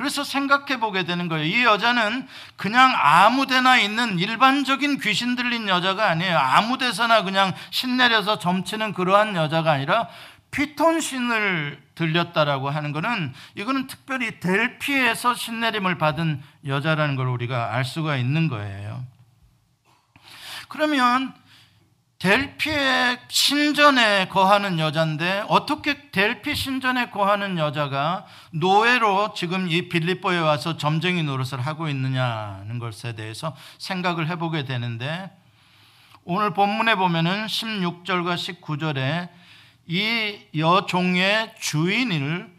그래서 0.00 0.24
생각해 0.24 0.80
보게 0.80 1.02
되는 1.02 1.28
거예요. 1.28 1.44
이 1.44 1.62
여자는 1.62 2.26
그냥 2.56 2.90
아무 2.96 3.46
데나 3.46 3.76
있는 3.76 4.18
일반적인 4.18 4.98
귀신 4.98 5.36
들린 5.36 5.68
여자가 5.68 6.08
아니에요. 6.08 6.38
아무 6.38 6.78
데서나 6.78 7.22
그냥 7.22 7.52
신내려서 7.68 8.38
점치는 8.38 8.94
그러한 8.94 9.36
여자가 9.36 9.72
아니라 9.72 10.08
피톤 10.52 11.02
신을 11.02 11.82
들렸다라고 11.96 12.70
하는 12.70 12.92
것은 12.92 13.34
이거는 13.56 13.88
특별히 13.88 14.40
델피에서 14.40 15.34
신내림을 15.34 15.98
받은 15.98 16.42
여자라는 16.66 17.16
걸 17.16 17.26
우리가 17.26 17.74
알 17.74 17.84
수가 17.84 18.16
있는 18.16 18.48
거예요. 18.48 19.04
그러면 20.68 21.34
델피의 22.20 23.18
신전에 23.28 24.28
거하는 24.28 24.78
여자인데 24.78 25.46
어떻게 25.48 26.10
델피 26.10 26.54
신전에 26.54 27.08
거하는 27.08 27.56
여자가 27.56 28.26
노예로 28.50 29.32
지금 29.32 29.70
이 29.70 29.88
빌립보에 29.88 30.38
와서 30.38 30.76
점쟁이 30.76 31.22
노릇을 31.22 31.62
하고 31.62 31.88
있느냐는 31.88 32.78
것에 32.78 33.14
대해서 33.14 33.56
생각을 33.78 34.28
해보게 34.28 34.66
되는데 34.66 35.30
오늘 36.24 36.52
본문에 36.52 36.96
보면은 36.96 37.46
16절과 37.46 38.60
19절에 38.60 39.30
이 39.86 40.38
여종의 40.54 41.54
주인을 41.58 42.52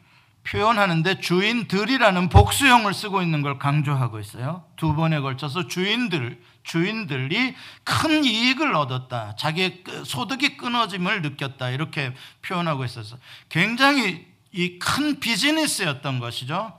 표현하는데 0.43 1.19
주인들이라는 1.19 2.29
복수형을 2.29 2.95
쓰고 2.95 3.21
있는 3.21 3.43
걸 3.43 3.59
강조하고 3.59 4.19
있어요. 4.19 4.63
두 4.75 4.95
번에 4.95 5.19
걸쳐서 5.19 5.67
주인들, 5.67 6.41
주인들이 6.63 7.55
큰 7.83 8.23
이익을 8.23 8.75
얻었다. 8.75 9.35
자기의 9.37 9.83
소득이 10.05 10.57
끊어짐을 10.57 11.21
느꼈다. 11.21 11.69
이렇게 11.69 12.13
표현하고 12.41 12.85
있어서 12.85 13.17
굉장히 13.49 14.27
이 14.53 14.79
큰 14.79 15.19
비즈니스였던 15.19 16.19
것이죠. 16.19 16.77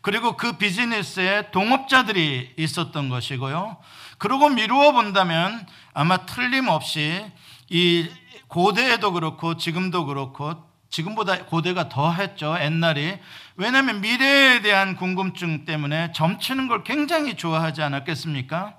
그리고 0.00 0.36
그 0.36 0.54
비즈니스에 0.58 1.52
동업자들이 1.52 2.54
있었던 2.56 3.08
것이고요. 3.08 3.76
그러고 4.18 4.48
미루어 4.48 4.90
본다면 4.92 5.64
아마 5.94 6.26
틀림없이 6.26 7.24
이 7.68 8.08
고대에도 8.48 9.12
그렇고 9.12 9.56
지금도 9.56 10.06
그렇고 10.06 10.54
지금보다 10.90 11.46
고대가 11.46 11.88
더 11.88 12.12
했죠. 12.12 12.56
옛날이. 12.60 13.18
왜냐하면 13.56 14.00
미래에 14.00 14.60
대한 14.60 14.96
궁금증 14.96 15.64
때문에 15.64 16.12
점치는 16.12 16.68
걸 16.68 16.84
굉장히 16.84 17.34
좋아하지 17.36 17.82
않았겠습니까? 17.82 18.74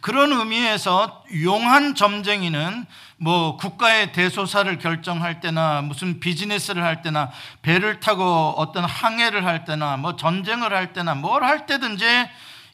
그런 0.00 0.32
의미에서 0.32 1.24
용한 1.42 1.94
점쟁이는 1.94 2.86
뭐 3.18 3.56
국가의 3.56 4.12
대소사를 4.12 4.78
결정할 4.78 5.40
때나 5.40 5.82
무슨 5.82 6.20
비즈니스를 6.20 6.82
할 6.82 7.02
때나 7.02 7.30
배를 7.62 8.00
타고 8.00 8.54
어떤 8.56 8.84
항해를 8.84 9.44
할 9.46 9.64
때나 9.64 9.96
뭐 9.96 10.16
전쟁을 10.16 10.72
할 10.74 10.92
때나 10.92 11.14
뭘 11.14 11.42
할 11.42 11.66
때든지 11.66 12.04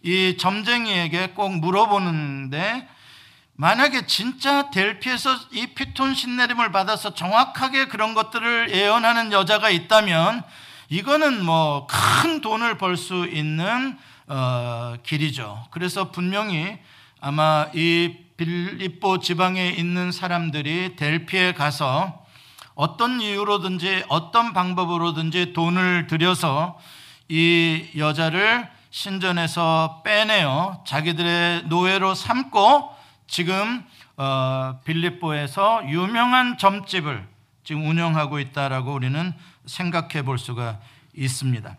이 0.03 0.37
점쟁이에게 0.39 1.29
꼭 1.29 1.57
물어보는데 1.59 2.89
만약에 3.55 4.07
진짜 4.07 4.71
델피에서 4.71 5.37
이 5.53 5.69
피톤 5.69 6.15
신내림을 6.15 6.73
받아서 6.73 7.15
정확하게 7.15 7.87
그런 7.87 8.15
것들을 8.15 8.71
예언하는 8.75 9.31
여자가 9.31 9.71
있다면 9.71 10.43
이거는 10.89 11.45
뭐 11.45 11.87
큰 11.87 12.41
돈을 12.41 12.79
벌 12.79 12.97
수 12.97 13.27
있는 13.27 13.97
어, 14.27 14.95
길이죠. 15.03 15.67
그래서 15.71 16.11
분명히 16.11 16.79
아마 17.25 17.69
이 17.73 18.17
빌립보 18.37 19.21
지방에 19.21 19.69
있는 19.69 20.11
사람들이 20.11 20.97
델피에 20.97 21.55
가서 21.55 22.27
어떤 22.75 23.21
이유로든지 23.21 24.07
어떤 24.09 24.53
방법으로든지 24.53 25.53
돈을 25.53 26.09
들여서 26.09 26.81
이 27.29 27.87
여자를 27.97 28.69
신전에서 28.91 30.03
빼내어 30.05 30.83
자기들의 30.85 31.67
노예로 31.67 32.17
삼고 32.17 32.91
지금 33.29 33.85
어, 34.17 34.81
빌립보에서 34.85 35.89
유명한 35.91 36.59
점집을 36.59 37.25
지금 37.63 37.87
운영하고 37.87 38.41
있다라고 38.41 38.93
우리는 38.93 39.33
생각해 39.67 40.23
볼 40.23 40.39
수가 40.39 40.81
있습니다. 41.15 41.77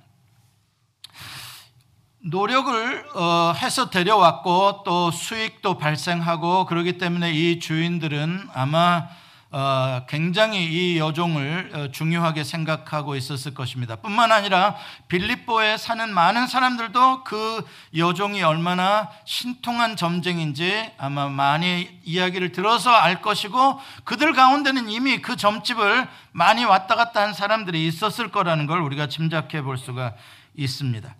노력을 2.25 3.05
어, 3.15 3.53
해서 3.61 3.89
데려왔고 3.89 4.83
또 4.85 5.11
수익도 5.11 5.77
발생하고 5.77 6.65
그러기 6.67 6.97
때문에 6.97 7.33
이 7.33 7.59
주인들은 7.59 8.47
아마 8.53 9.09
어, 9.51 10.05
굉장히 10.07 10.63
이 10.65 10.97
여종을 10.97 11.71
어, 11.73 11.91
중요하게 11.91 12.45
생각하고 12.45 13.17
있었을 13.17 13.53
것입니다. 13.53 13.97
뿐만 13.97 14.31
아니라 14.31 14.77
빌립보에 15.09 15.77
사는 15.77 16.13
많은 16.13 16.47
사람들도 16.47 17.25
그 17.25 17.67
여종이 17.97 18.41
얼마나 18.41 19.09
신통한 19.25 19.97
점쟁인지 19.97 20.91
아마 20.97 21.27
많이 21.27 21.89
이야기를 22.05 22.53
들어서 22.53 22.89
알 22.89 23.21
것이고 23.21 23.81
그들 24.05 24.31
가운데는 24.31 24.89
이미 24.89 25.21
그 25.21 25.35
점집을 25.35 26.07
많이 26.31 26.63
왔다 26.63 26.95
갔다 26.95 27.21
한 27.21 27.33
사람들이 27.33 27.85
있었을 27.85 28.31
거라는 28.31 28.65
걸 28.65 28.79
우리가 28.79 29.07
짐작해 29.07 29.61
볼 29.61 29.77
수가 29.77 30.13
있습니다. 30.55 31.13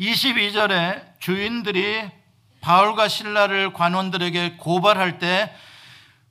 22절에 0.00 1.18
주인들이 1.18 2.10
바울과 2.60 3.08
신라를 3.08 3.72
관원들에게 3.72 4.56
고발할 4.56 5.18
때 5.18 5.54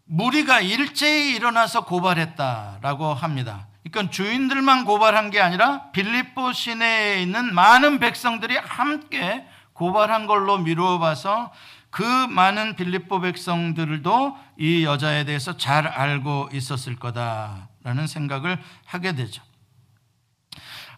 무리가 0.05 0.59
일제히 0.59 1.35
일어나서 1.35 1.85
고발했다라고 1.85 3.13
합니다. 3.13 3.67
그러니까 3.83 4.11
주인들만 4.11 4.85
고발한 4.85 5.31
게 5.31 5.41
아니라 5.41 5.91
빌립보 5.91 6.53
시내에 6.53 7.21
있는 7.21 7.53
많은 7.53 7.99
백성들이 7.99 8.57
함께 8.57 9.45
고발한 9.73 10.27
걸로 10.27 10.57
미루어 10.57 10.99
봐서 10.99 11.51
그 11.89 12.03
많은 12.03 12.75
빌립보 12.75 13.19
백성들도 13.19 14.37
이 14.57 14.85
여자에 14.85 15.25
대해서 15.25 15.57
잘 15.57 15.87
알고 15.87 16.49
있었을 16.53 16.95
거다라는 16.95 18.07
생각을 18.07 18.57
하게 18.85 19.13
되죠. 19.13 19.43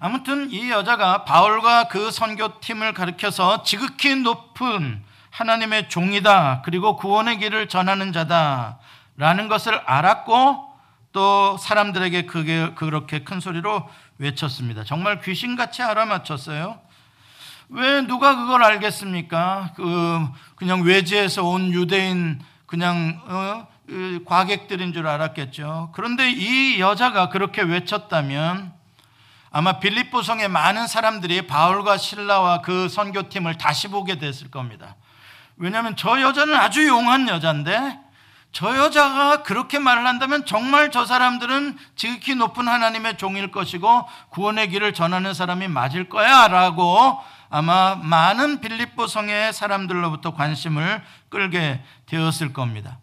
아무튼 0.06 0.52
이 0.52 0.70
여자가 0.70 1.24
바울과 1.24 1.86
그 1.86 2.12
선교팀을 2.12 2.94
가리켜서 2.94 3.64
지극히 3.64 4.18
높은 4.18 5.02
하나님의 5.30 5.88
종이다. 5.88 6.62
그리고 6.66 6.98
구원의 6.98 7.40
길을 7.40 7.70
전하는 7.70 8.12
자다. 8.12 8.80
라는 9.16 9.48
것을 9.48 9.74
알았고 9.86 10.74
또 11.14 11.56
사람들에게 11.56 12.26
그게 12.26 12.74
그렇게 12.76 13.24
큰 13.24 13.40
소리로 13.40 13.88
외쳤습니다. 14.18 14.84
정말 14.84 15.22
귀신같이 15.22 15.82
알아맞혔어요. 15.82 16.82
왜 17.70 18.02
누가 18.02 18.36
그걸 18.36 18.62
알겠습니까? 18.62 19.72
그 19.78 20.28
그냥 20.56 20.82
외지에서 20.82 21.46
온 21.46 21.72
유대인 21.72 22.42
그냥 22.66 23.22
어, 23.26 23.68
그 23.88 24.22
과객들인 24.26 24.92
줄 24.92 25.08
알았겠죠. 25.08 25.92
그런데 25.94 26.30
이 26.30 26.82
여자가 26.82 27.30
그렇게 27.30 27.62
외쳤다면 27.62 28.83
아마 29.56 29.80
빌립보 29.80 30.24
성의 30.24 30.50
많은 30.50 30.88
사람들이 30.88 31.44
바울과 31.46 31.98
신라와 31.98 32.62
그 32.62 32.90
선교팀을 32.90 33.60
다시 33.60 33.88
보게 33.88 34.18
됐을 34.18 34.50
겁니다. 34.50 34.96
왜냐하면 35.58 35.96
저 35.96 36.20
여자는 36.20 36.56
아주 36.56 36.88
용한 36.88 37.30
여자인데 37.30 38.00
저 38.52 38.76
여자가 38.76 39.44
그렇게 39.44 39.78
말을 39.78 40.08
한다면 40.08 40.48
정말 40.48 40.90
저 40.90 41.06
사람들은 41.06 41.78
지극히 41.96 42.34
높은 42.34 42.68
하나님의 42.68 43.20
종일 43.20 43.52
것이고 43.52 44.10
구원의 44.30 44.70
길을 44.70 44.96
전하는 44.96 45.36
사람이 45.36 45.68
맞을 45.68 46.10
거야 46.10 46.48
라고 46.48 47.20
아마 47.52 47.94
많은 47.94 48.60
빌립보 48.60 49.06
성의 49.06 49.54
사람들로부터 49.54 50.34
관심을 50.34 51.04
끌게 51.30 51.84
되었을 52.08 52.54
겁니다. 52.54 52.98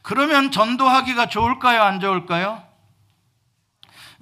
그러면 0.00 0.50
전도하기가 0.50 1.26
좋을까요? 1.26 1.82
안 1.82 2.00
좋을까요? 2.00 2.69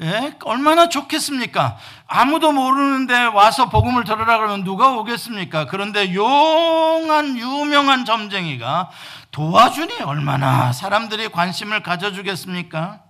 예? 0.00 0.36
얼마나 0.44 0.88
좋겠습니까? 0.88 1.76
아무도 2.06 2.52
모르는데 2.52 3.24
와서 3.26 3.68
복음을 3.68 4.04
들으라 4.04 4.38
그러면 4.38 4.62
누가 4.62 4.92
오겠습니까? 4.92 5.66
그런데 5.66 6.14
용한 6.14 7.36
유명한 7.36 8.04
점쟁이가 8.04 8.90
도와주니 9.32 10.02
얼마나 10.02 10.72
사람들이 10.72 11.30
관심을 11.30 11.82
가져주겠습니까? 11.82 13.00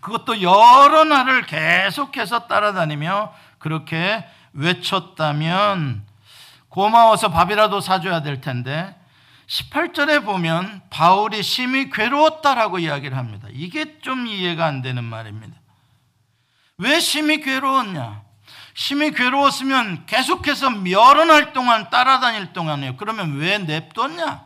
그것도 0.00 0.40
여러 0.40 1.04
날을 1.04 1.46
계속해서 1.46 2.46
따라다니며 2.46 3.32
그렇게 3.58 4.24
외쳤다면 4.52 6.04
고마워서 6.68 7.30
밥이라도 7.30 7.80
사줘야 7.80 8.22
될 8.22 8.40
텐데 8.40 8.99
18절에 9.50 10.24
보면 10.24 10.80
바울이 10.90 11.42
심히 11.42 11.90
괴로웠다라고 11.90 12.78
이야기를 12.78 13.16
합니다. 13.16 13.48
이게 13.50 13.98
좀 14.00 14.28
이해가 14.28 14.64
안 14.64 14.80
되는 14.80 15.02
말입니다. 15.02 15.56
왜 16.78 17.00
심히 17.00 17.40
괴로웠냐? 17.40 18.22
심히 18.74 19.10
괴로웠으면 19.10 20.06
계속해서 20.06 20.70
날 20.70 21.52
동안 21.52 21.90
따라다닐 21.90 22.52
동안에요. 22.52 22.96
그러면 22.96 23.38
왜 23.38 23.58
냅뒀냐? 23.58 24.44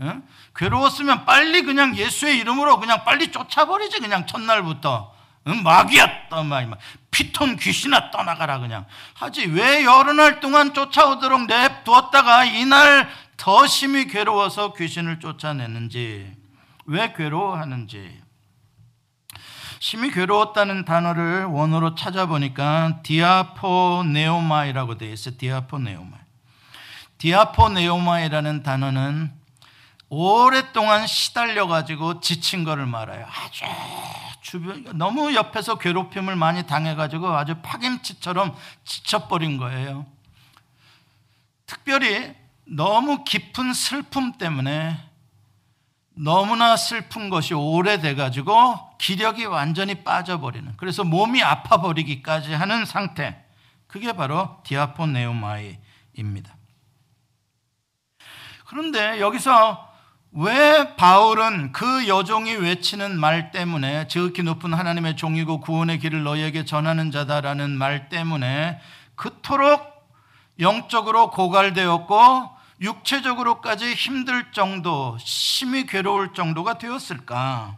응? 0.00 0.22
괴로웠으면 0.56 1.24
빨리 1.24 1.62
그냥 1.62 1.96
예수의 1.96 2.38
이름으로 2.38 2.80
그냥 2.80 3.04
빨리 3.04 3.30
쫓아버리지 3.30 4.00
그냥 4.00 4.26
첫날부터 4.26 5.14
응? 5.46 5.62
마귀야 5.62 6.28
떠마 6.28 6.64
피톤 7.10 7.56
귀신아 7.56 8.10
떠나가라 8.10 8.58
그냥 8.58 8.86
하지 9.14 9.46
왜 9.46 9.84
여러 9.84 10.12
날 10.12 10.40
동안 10.40 10.74
쫓아오도록 10.74 11.46
냅두었다가 11.46 12.44
이날 12.44 13.08
더 13.42 13.66
심히 13.66 14.06
괴로워서 14.06 14.72
귀신을 14.72 15.18
쫓아내는지 15.18 16.32
왜 16.84 17.12
괴로워하는지 17.12 18.22
심히 19.80 20.12
괴로웠다는 20.12 20.84
단어를 20.84 21.46
원어로 21.46 21.96
찾아보니까 21.96 23.00
διαπονέομαι라고 23.02 24.96
되어 24.96 25.10
있어요. 25.10 25.36
διαπονέομα. 25.38 26.18
διαπονέομαι라는 27.18 28.62
단어는 28.62 29.32
오랫동안 30.08 31.08
시달려 31.08 31.66
가지고 31.66 32.20
지친 32.20 32.62
거를 32.62 32.86
말해요. 32.86 33.26
아주 33.26 33.64
주변 34.40 34.84
너무 34.96 35.34
옆에서 35.34 35.78
괴롭힘을 35.78 36.36
많이 36.36 36.64
당해 36.68 36.94
가지고 36.94 37.34
아주 37.34 37.56
파김치처럼 37.60 38.54
지쳐 38.84 39.26
버린 39.26 39.56
거예요. 39.56 40.06
특별히 41.66 42.40
너무 42.64 43.24
깊은 43.24 43.72
슬픔 43.72 44.32
때문에 44.38 44.96
너무나 46.14 46.76
슬픈 46.76 47.30
것이 47.30 47.54
오래돼 47.54 48.14
가지고 48.14 48.78
기력이 48.98 49.46
완전히 49.46 50.04
빠져버리는 50.04 50.74
그래서 50.76 51.04
몸이 51.04 51.42
아파 51.42 51.80
버리기까지 51.80 52.52
하는 52.52 52.84
상태 52.84 53.42
그게 53.86 54.12
바로 54.12 54.58
διαπονέομαι입니다. 54.64 56.56
그런데 58.66 59.20
여기서 59.20 59.92
왜 60.34 60.96
바울은 60.96 61.72
그 61.72 62.08
여종이 62.08 62.54
외치는 62.54 63.20
말 63.20 63.50
때문에 63.50 64.08
지극히 64.08 64.42
높은 64.42 64.72
하나님의 64.72 65.16
종이고 65.16 65.60
구원의 65.60 65.98
길을 65.98 66.22
너희에게 66.22 66.64
전하는 66.64 67.10
자다라는 67.10 67.70
말 67.70 68.08
때문에 68.08 68.80
그토록 69.14 69.91
영적으로 70.58 71.30
고갈되었고 71.30 72.50
육체적으로까지 72.80 73.94
힘들 73.94 74.50
정도, 74.52 75.16
심히 75.20 75.86
괴로울 75.86 76.34
정도가 76.34 76.78
되었을까? 76.78 77.76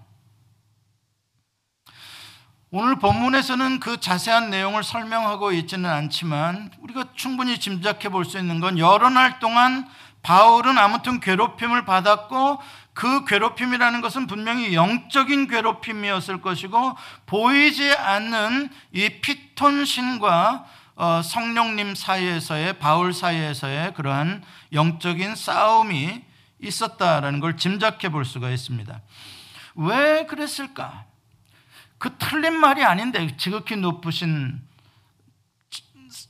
오늘 2.71 2.99
본문에서는 2.99 3.79
그 3.79 4.01
자세한 4.01 4.51
내용을 4.51 4.83
설명하고 4.83 5.53
있지는 5.53 5.89
않지만 5.89 6.73
우리가 6.81 7.11
충분히 7.15 7.61
짐작해 7.61 8.09
볼 8.09 8.25
수 8.25 8.37
있는 8.37 8.59
건 8.59 8.79
여러 8.79 9.11
날 9.11 9.39
동안 9.39 9.87
바울은 10.23 10.77
아무튼 10.79 11.21
괴롭힘을 11.21 11.85
받았고 11.85 12.59
그 12.95 13.25
괴롭힘이라는 13.27 14.01
것은 14.01 14.27
분명히 14.27 14.75
영적인 14.75 15.47
괴롭힘이었을 15.47 16.41
것이고 16.41 16.97
보이지 17.27 17.93
않는 17.93 18.71
이 18.93 19.21
피톤신과 19.21 20.65
어, 20.97 21.23
성령님 21.23 21.95
사이에서의 21.95 22.79
바울 22.79 23.13
사이에서의 23.13 23.95
그러한 23.95 24.45
영적인 24.73 25.35
싸움이 25.35 26.23
있었다라는 26.61 27.41
걸 27.41 27.57
짐작해 27.57 28.11
볼 28.11 28.25
수가 28.25 28.51
있습니다. 28.51 29.01
왜 29.77 30.27
그랬을까? 30.27 31.05
그 31.99 32.17
틀린 32.19 32.55
말이 32.55 32.85
아닌데 32.85 33.37
지극히 33.37 33.77
높으신 33.77 34.61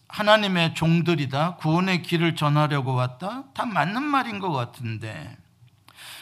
하나님의 0.08 0.74
종들이다. 0.74 1.56
구원의 1.56 2.02
길을 2.02 2.36
전하려고 2.36 2.94
왔다. 2.94 3.44
다 3.52 3.66
맞는 3.66 4.02
말인 4.02 4.38
것 4.38 4.52
같은데. 4.52 5.36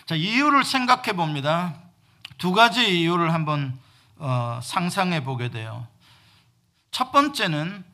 자, 0.07 0.15
이유를 0.15 0.65
생각해 0.65 1.13
봅니다. 1.13 1.75
두 2.39 2.53
가지 2.53 3.01
이유를 3.01 3.33
한번 3.33 3.79
어, 4.17 4.59
상상해 4.63 5.23
보게 5.23 5.51
돼요. 5.51 5.87
첫 6.91 7.13
번째는 7.13 7.85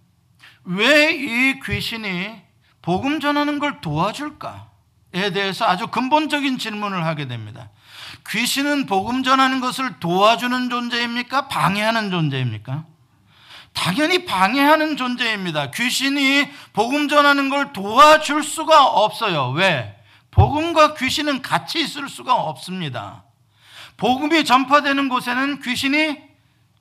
왜 0.64 1.12
이 1.14 1.60
귀신이 1.64 2.30
복음 2.82 3.20
전하는 3.20 3.58
걸 3.58 3.80
도와줄까에 3.80 5.30
대해서 5.32 5.66
아주 5.66 5.88
근본적인 5.88 6.58
질문을 6.58 7.04
하게 7.04 7.26
됩니다. 7.28 7.70
귀신은 8.28 8.86
복음 8.86 9.22
전하는 9.22 9.60
것을 9.60 9.98
도와주는 10.00 10.70
존재입니까? 10.70 11.48
방해하는 11.48 12.10
존재입니까? 12.10 12.84
당연히 13.72 14.24
방해하는 14.24 14.96
존재입니다. 14.96 15.70
귀신이 15.70 16.48
복음 16.72 17.08
전하는 17.08 17.48
걸 17.48 17.72
도와줄 17.72 18.42
수가 18.42 18.84
없어요. 18.86 19.50
왜? 19.50 19.94
복음과 20.30 20.94
귀신은 20.94 21.42
같이 21.42 21.80
있을 21.80 22.08
수가 22.08 22.34
없습니다. 22.34 23.24
복음이 23.96 24.44
전파되는 24.44 25.08
곳에는 25.08 25.60
귀신이 25.60 26.16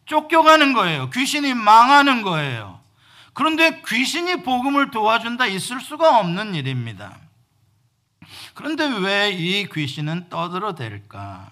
쫓겨가는 0.06 0.74
거예요. 0.74 1.10
귀신이 1.10 1.54
망하는 1.54 2.22
거예요. 2.22 2.77
그런데 3.38 3.84
귀신이 3.88 4.42
복음을 4.42 4.90
도와준다 4.90 5.46
있을 5.46 5.80
수가 5.80 6.18
없는 6.18 6.56
일입니다. 6.56 7.20
그런데 8.56 8.88
왜 8.88 9.32
이 9.32 9.70
귀신은 9.72 10.30
떠들어댈까? 10.30 11.52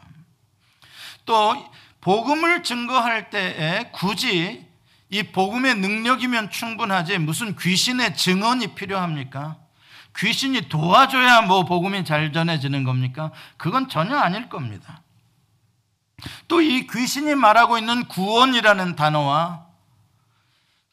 또 1.26 1.72
복음을 2.02 2.64
증거할 2.64 3.30
때에 3.30 3.92
굳이 3.92 4.66
이 5.12 5.22
복음의 5.22 5.76
능력이면 5.76 6.50
충분하지 6.50 7.20
무슨 7.20 7.56
귀신의 7.56 8.18
증언이 8.18 8.74
필요합니까? 8.74 9.58
귀신이 10.18 10.68
도와줘야 10.70 11.42
뭐 11.44 11.66
복음이 11.66 12.04
잘 12.04 12.34
전해지는 12.34 12.84
겁니까? 12.84 13.30
그건 13.58 13.90
전혀 13.90 14.18
아닐 14.18 14.50
겁니다. 14.50 15.04
또 16.48 16.62
이 16.62 16.88
귀신이 16.88 17.36
말하고 17.36 17.78
있는 17.78 18.06
구원이라는 18.08 18.96
단어와 18.96 19.65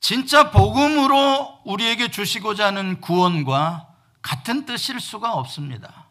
진짜 0.03 0.51
복음으로 0.51 1.61
우리에게 1.65 2.11
주시고자 2.11 2.67
하는 2.67 3.01
구원과 3.01 3.87
같은 4.21 4.67
뜻일 4.67 4.99
수가 4.99 5.33
없습니다. 5.35 6.07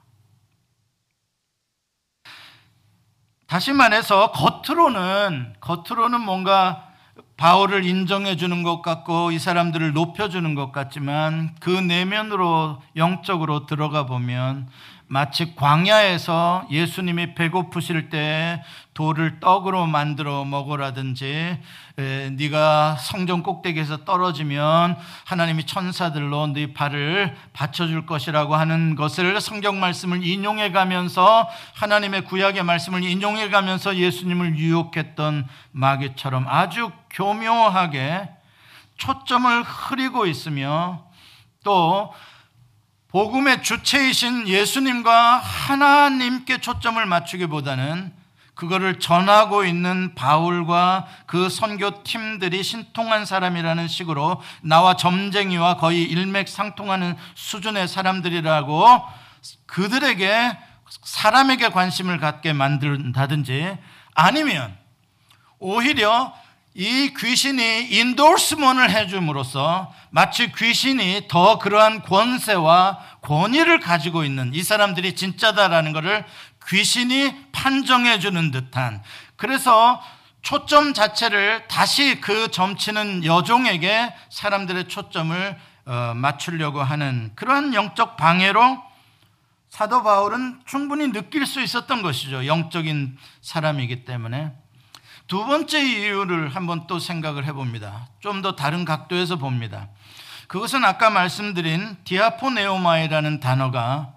다시 3.47 3.73
말해서 3.73 4.31
겉으로는 4.31 5.55
겉으로는 5.59 6.21
뭔가 6.21 6.87
바울을 7.35 7.83
인정해 7.83 8.37
주는 8.37 8.63
것 8.63 8.81
같고 8.81 9.31
이 9.31 9.39
사람들을 9.39 9.91
높여 9.91 10.29
주는 10.29 10.55
것 10.55 10.71
같지만 10.71 11.53
그 11.59 11.69
내면으로 11.69 12.81
영적으로 12.95 13.65
들어가 13.65 14.05
보면 14.05 14.69
마치 15.13 15.55
광야에서 15.55 16.67
예수님이 16.71 17.35
배고프실 17.35 18.09
때 18.09 18.63
돌을 18.93 19.41
떡으로 19.41 19.85
만들어 19.85 20.45
먹으라든지 20.45 21.59
에, 21.97 22.29
네가 22.29 22.95
성전 22.95 23.43
꼭대기에서 23.43 24.05
떨어지면 24.05 24.97
하나님이 25.25 25.65
천사들로 25.65 26.53
네 26.53 26.71
발을 26.71 27.35
받쳐줄 27.51 28.05
것이라고 28.05 28.55
하는 28.55 28.95
것을 28.95 29.41
성경 29.41 29.81
말씀을 29.81 30.25
인용해 30.25 30.71
가면서 30.71 31.45
하나님의 31.73 32.23
구약의 32.23 32.63
말씀을 32.63 33.03
인용해 33.03 33.49
가면서 33.49 33.97
예수님을 33.97 34.55
유혹했던 34.55 35.45
마귀처럼 35.73 36.45
아주 36.47 36.89
교묘하게 37.09 38.29
초점을 38.95 39.61
흐리고 39.63 40.25
있으며 40.25 41.03
또 41.65 42.13
복음의 43.11 43.61
주체이신 43.61 44.47
예수님과 44.47 45.37
하나님께 45.37 46.59
초점을 46.59 47.05
맞추기보다는 47.05 48.13
그거를 48.55 48.99
전하고 48.99 49.65
있는 49.65 50.15
바울과 50.15 51.07
그 51.25 51.49
선교 51.49 52.03
팀들이 52.03 52.63
신통한 52.63 53.25
사람이라는 53.25 53.87
식으로 53.87 54.41
나와 54.61 54.95
점쟁이와 54.95 55.77
거의 55.77 56.03
일맥상통하는 56.03 57.17
수준의 57.35 57.87
사람들이라고 57.87 59.01
그들에게 59.65 60.57
사람에게 61.03 61.69
관심을 61.69 62.19
갖게 62.19 62.53
만든다든지 62.53 63.77
아니면 64.13 64.77
오히려 65.59 66.33
이 66.73 67.13
귀신이 67.17 67.89
인도스먼을 67.89 68.89
해줌으로써 68.91 69.93
마치 70.09 70.51
귀신이 70.51 71.27
더 71.27 71.59
그러한 71.59 72.01
권세와 72.03 72.99
권위를 73.21 73.79
가지고 73.79 74.23
있는 74.23 74.53
이 74.53 74.63
사람들이 74.63 75.15
진짜다라는 75.15 75.91
것을 75.91 76.25
귀신이 76.67 77.51
판정해 77.51 78.19
주는 78.19 78.51
듯한 78.51 79.03
그래서 79.35 80.01
초점 80.41 80.93
자체를 80.93 81.67
다시 81.67 82.19
그 82.21 82.49
점치는 82.49 83.25
여종에게 83.25 84.13
사람들의 84.29 84.87
초점을 84.87 85.57
어, 85.85 86.13
맞추려고 86.15 86.81
하는 86.81 87.31
그러한 87.35 87.73
영적 87.73 88.15
방해로 88.15 88.81
사도 89.69 90.03
바울은 90.03 90.61
충분히 90.65 91.11
느낄 91.11 91.45
수 91.45 91.61
있었던 91.61 92.01
것이죠. 92.01 92.45
영적인 92.45 93.17
사람이기 93.41 94.03
때문에. 94.05 94.51
두 95.27 95.45
번째 95.45 95.81
이유를 95.81 96.49
한번 96.55 96.87
또 96.87 96.99
생각을 96.99 97.45
해봅니다. 97.45 98.07
좀 98.19 98.41
더 98.41 98.55
다른 98.55 98.85
각도에서 98.85 99.37
봅니다. 99.37 99.87
그것은 100.47 100.83
아까 100.83 101.09
말씀드린 101.09 101.95
διαπονέομαι라는 102.03 103.39
단어가 103.39 104.13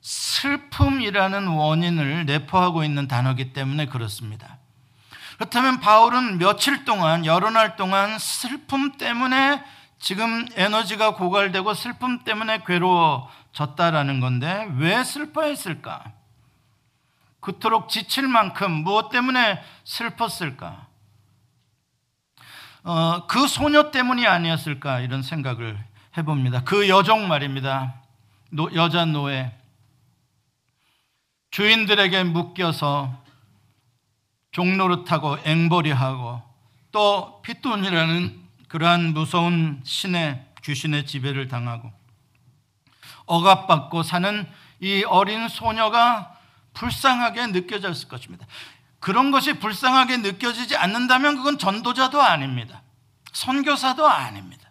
슬픔이라는 0.00 1.48
원인을 1.48 2.26
내포하고 2.26 2.84
있는 2.84 3.08
단어이기 3.08 3.52
때문에 3.52 3.86
그렇습니다. 3.86 4.58
그렇다면 5.36 5.80
바울은 5.80 6.38
며칠 6.38 6.84
동안, 6.86 7.26
여러 7.26 7.50
날 7.50 7.76
동안 7.76 8.18
슬픔 8.18 8.92
때문에 8.96 9.62
지금 9.98 10.46
에너지가 10.54 11.14
고갈되고 11.14 11.74
슬픔 11.74 12.20
때문에 12.24 12.62
괴로워졌다라는 12.66 14.20
건데 14.20 14.68
왜 14.76 15.04
슬퍼했을까? 15.04 16.04
그토록 17.46 17.88
지칠 17.88 18.26
만큼 18.26 18.72
무엇 18.72 19.08
때문에 19.08 19.62
슬펐을까? 19.84 20.88
어, 22.82 23.26
그 23.28 23.46
소녀 23.46 23.92
때문이 23.92 24.26
아니었을까? 24.26 24.98
이런 24.98 25.22
생각을 25.22 25.78
해봅니다. 26.18 26.64
그 26.64 26.88
여종 26.88 27.28
말입니다. 27.28 28.02
노, 28.50 28.68
여자 28.74 29.04
노예. 29.04 29.56
주인들에게 31.52 32.24
묶여서 32.24 33.16
종노릇하고 34.50 35.38
앵벌이하고 35.44 36.42
또 36.90 37.42
피톤이라는 37.42 38.40
그러한 38.66 39.14
무서운 39.14 39.80
신의 39.84 40.44
귀신의 40.64 41.06
지배를 41.06 41.46
당하고 41.46 41.92
억압받고 43.26 44.02
사는 44.02 44.50
이 44.80 45.04
어린 45.04 45.46
소녀가 45.46 46.35
불쌍하게 46.76 47.48
느껴졌을 47.48 48.08
것입니다. 48.08 48.46
그런 49.00 49.30
것이 49.30 49.54
불쌍하게 49.54 50.18
느껴지지 50.18 50.76
않는다면 50.76 51.36
그건 51.36 51.58
전도자도 51.58 52.20
아닙니다. 52.20 52.82
선교사도 53.32 54.06
아닙니다. 54.06 54.70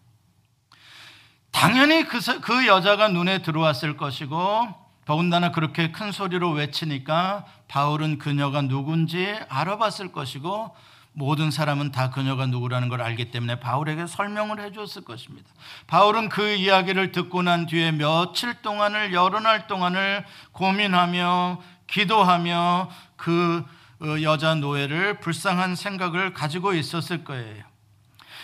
당연히 1.52 2.06
그, 2.06 2.20
그 2.42 2.68
여자가 2.68 3.08
눈에 3.08 3.42
들어왔을 3.42 3.98
것이고 3.98 4.68
더군다나 5.06 5.52
그렇게 5.52 5.92
큰 5.92 6.12
소리로 6.12 6.52
외치니까 6.52 7.46
바울은 7.68 8.18
그녀가 8.18 8.62
누군지 8.62 9.38
알아봤을 9.50 10.12
것이고 10.12 10.76
모든 11.18 11.50
사람은 11.50 11.94
다 11.94 12.10
그녀가 12.10 12.46
누구라는 12.46 12.90
걸 12.90 13.02
알기 13.02 13.32
때문에 13.32 13.62
바울에게 13.62 14.06
설명을 14.06 14.60
해주었을 14.60 15.06
것입니다. 15.06 15.50
바울은 15.88 16.28
그 16.28 16.54
이야기를 16.54 17.14
듣고 17.14 17.42
난 17.42 17.68
뒤에 17.68 17.94
며칠 17.94 18.62
동안을 18.62 19.14
여러 19.14 19.40
날 19.40 19.68
동안을 19.68 20.26
고민하며 20.52 21.62
기도하며 21.88 22.90
그 23.16 23.64
어, 24.02 24.22
여자 24.22 24.56
노예를 24.56 25.20
불쌍한 25.20 25.76
생각을 25.76 26.34
가지고 26.34 26.74
있었을 26.74 27.24
거예요. 27.24 27.64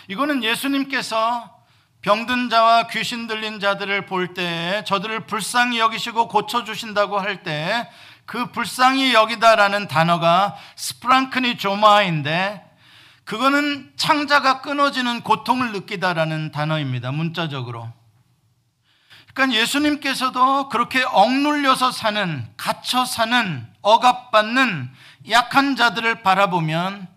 이거는 0.08 0.42
예수님께서 0.42 1.58
병든 2.02 2.48
자와 2.50 2.88
귀신 2.88 3.26
들린 3.28 3.60
자들을 3.60 4.06
볼 4.06 4.34
때 4.34 4.82
저들을 4.86 5.26
불쌍히 5.26 5.78
여기시고 5.78 6.28
고쳐주신다고 6.28 7.18
할 7.18 7.42
때 7.42 7.88
그 8.24 8.46
불쌍히 8.52 9.14
여기다라는 9.14 9.88
단어가 9.88 10.56
스프랑크니 10.76 11.58
조마인데 11.58 12.64
그거는 13.24 13.92
창자가 13.96 14.62
끊어지는 14.62 15.20
고통을 15.22 15.72
느끼다라는 15.72 16.50
단어입니다. 16.50 17.12
문자적으로. 17.12 17.92
그러니까 19.32 19.58
예수님께서도 19.60 20.68
그렇게 20.68 21.02
억눌려서 21.02 21.90
사는, 21.90 22.46
갇혀 22.56 23.04
사는, 23.04 23.66
억압받는 23.80 24.90
약한 25.30 25.76
자들을 25.76 26.22
바라보면 26.22 27.08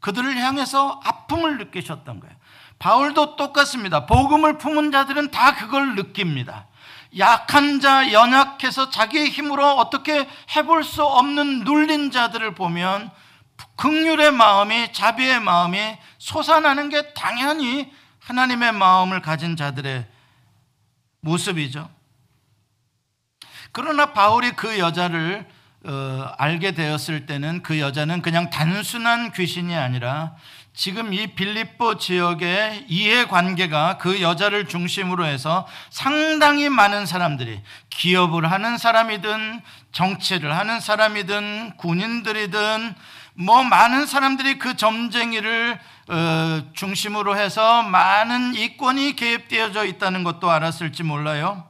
그들을 0.00 0.36
향해서 0.36 1.00
아픔을 1.04 1.58
느끼셨던 1.58 2.20
거예요. 2.20 2.34
바울도 2.78 3.36
똑같습니다. 3.36 4.06
복음을 4.06 4.58
품은 4.58 4.92
자들은 4.92 5.30
다 5.30 5.54
그걸 5.54 5.94
느낍니다. 5.94 6.66
약한 7.16 7.80
자, 7.80 8.12
연약해서 8.12 8.90
자기의 8.90 9.30
힘으로 9.30 9.66
어떻게 9.76 10.28
해볼 10.56 10.82
수 10.82 11.04
없는 11.04 11.60
눌린 11.60 12.10
자들을 12.10 12.54
보면 12.54 13.10
극률의 13.76 14.32
마음이, 14.32 14.92
자비의 14.92 15.40
마음이 15.40 15.96
솟아나는 16.18 16.88
게 16.88 17.14
당연히 17.14 17.92
하나님의 18.20 18.72
마음을 18.72 19.22
가진 19.22 19.56
자들의 19.56 20.06
모습이죠. 21.24 21.90
그러나 23.72 24.12
바울이 24.12 24.52
그 24.52 24.78
여자를 24.78 25.46
어, 25.86 26.32
알게 26.38 26.72
되었을 26.72 27.26
때는 27.26 27.62
그 27.62 27.78
여자는 27.78 28.22
그냥 28.22 28.48
단순한 28.48 29.32
귀신이 29.32 29.74
아니라 29.74 30.34
지금 30.72 31.12
이 31.12 31.34
빌립보 31.34 31.98
지역의 31.98 32.86
이해관계가 32.88 33.98
그 33.98 34.22
여자를 34.22 34.66
중심으로 34.66 35.26
해서 35.26 35.66
상당히 35.90 36.68
많은 36.68 37.04
사람들이 37.06 37.60
기업을 37.90 38.50
하는 38.50 38.78
사람이든 38.78 39.60
정치를 39.92 40.56
하는 40.56 40.80
사람이든 40.80 41.76
군인들이든 41.76 42.94
뭐 43.34 43.62
많은 43.64 44.06
사람들이 44.06 44.58
그 44.58 44.76
점쟁이를 44.76 45.78
어, 46.08 46.62
중심으로 46.72 47.36
해서 47.36 47.82
많은 47.82 48.54
이권이 48.54 49.16
개입되어져 49.16 49.84
있다는 49.86 50.22
것도 50.22 50.50
알았을지 50.50 51.02
몰라요. 51.02 51.68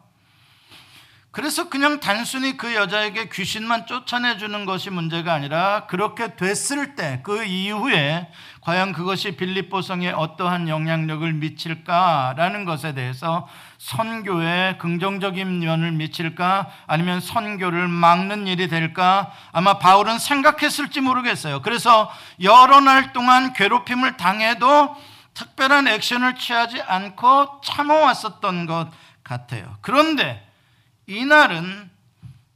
그래서 1.34 1.68
그냥 1.68 1.98
단순히 1.98 2.56
그 2.56 2.76
여자에게 2.76 3.28
귀신만 3.28 3.86
쫓아내주는 3.86 4.64
것이 4.66 4.90
문제가 4.90 5.32
아니라 5.32 5.86
그렇게 5.86 6.36
됐을 6.36 6.94
때 6.94 7.22
그 7.24 7.44
이후에 7.44 8.28
과연 8.60 8.92
그것이 8.92 9.36
빌립보성에 9.36 10.10
어떠한 10.12 10.68
영향력을 10.68 11.32
미칠까라는 11.32 12.64
것에 12.64 12.94
대해서 12.94 13.48
선교에 13.84 14.78
긍정적인 14.78 15.60
면을 15.60 15.92
미칠까 15.92 16.70
아니면 16.86 17.20
선교를 17.20 17.86
막는 17.86 18.46
일이 18.46 18.66
될까 18.66 19.30
아마 19.52 19.78
바울은 19.78 20.18
생각했을지 20.18 21.02
모르겠어요. 21.02 21.60
그래서 21.60 22.10
여러 22.40 22.80
날 22.80 23.12
동안 23.12 23.52
괴롭힘을 23.52 24.16
당해도 24.16 24.96
특별한 25.34 25.86
액션을 25.86 26.36
취하지 26.36 26.80
않고 26.80 27.60
참아왔었던 27.62 28.64
것 28.64 28.88
같아요. 29.22 29.76
그런데 29.82 30.42
이날은 31.06 31.90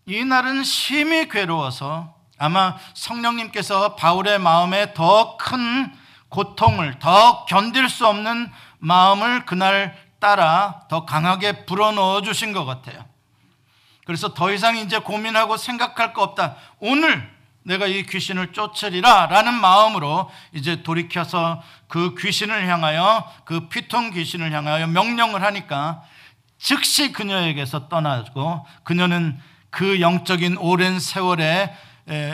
이날은 0.07 0.65
심히 0.65 1.29
괴로워서 1.29 2.15
아마 2.39 2.79
성령님께서 2.95 3.97
바울의 3.97 4.39
마음에 4.39 4.95
더 4.95 5.37
큰 5.37 5.93
고통을 6.31 6.99
더 6.99 7.45
견딜 7.45 7.91
수 7.91 8.07
없는 8.07 8.51
마음을 8.79 9.45
그날 9.45 10.08
따라 10.21 10.83
더 10.89 11.05
강하게 11.05 11.65
불어넣어 11.65 12.23
주신 12.23 12.53
것 12.53 12.65
같아요. 12.65 13.05
그래서 14.05 14.33
더 14.33 14.53
이상 14.53 14.77
이제 14.77 14.99
고민하고 14.99 15.57
생각할 15.57 16.15
거 16.15 16.23
없다. 16.23 16.57
오늘 16.81 17.31
내가 17.63 17.87
이 17.87 18.05
귀신을 18.05 18.53
쫓으리라 18.53 19.27
라는 19.27 19.53
마음으로 19.55 20.31
이제 20.53 20.83
돌이켜서 20.83 21.63
그 21.87 22.15
귀신을 22.19 22.67
향하여 22.67 23.31
그 23.45 23.69
피통 23.69 24.11
귀신을 24.11 24.53
향하여 24.53 24.87
명령을 24.87 25.43
하니까 25.43 26.03
즉시 26.59 27.13
그녀에게서 27.13 27.89
떠나고 27.89 28.67
그녀는 28.85 29.39
그 29.71 30.01
영적인 30.01 30.57
오랜 30.57 30.99
세월에 30.99 31.75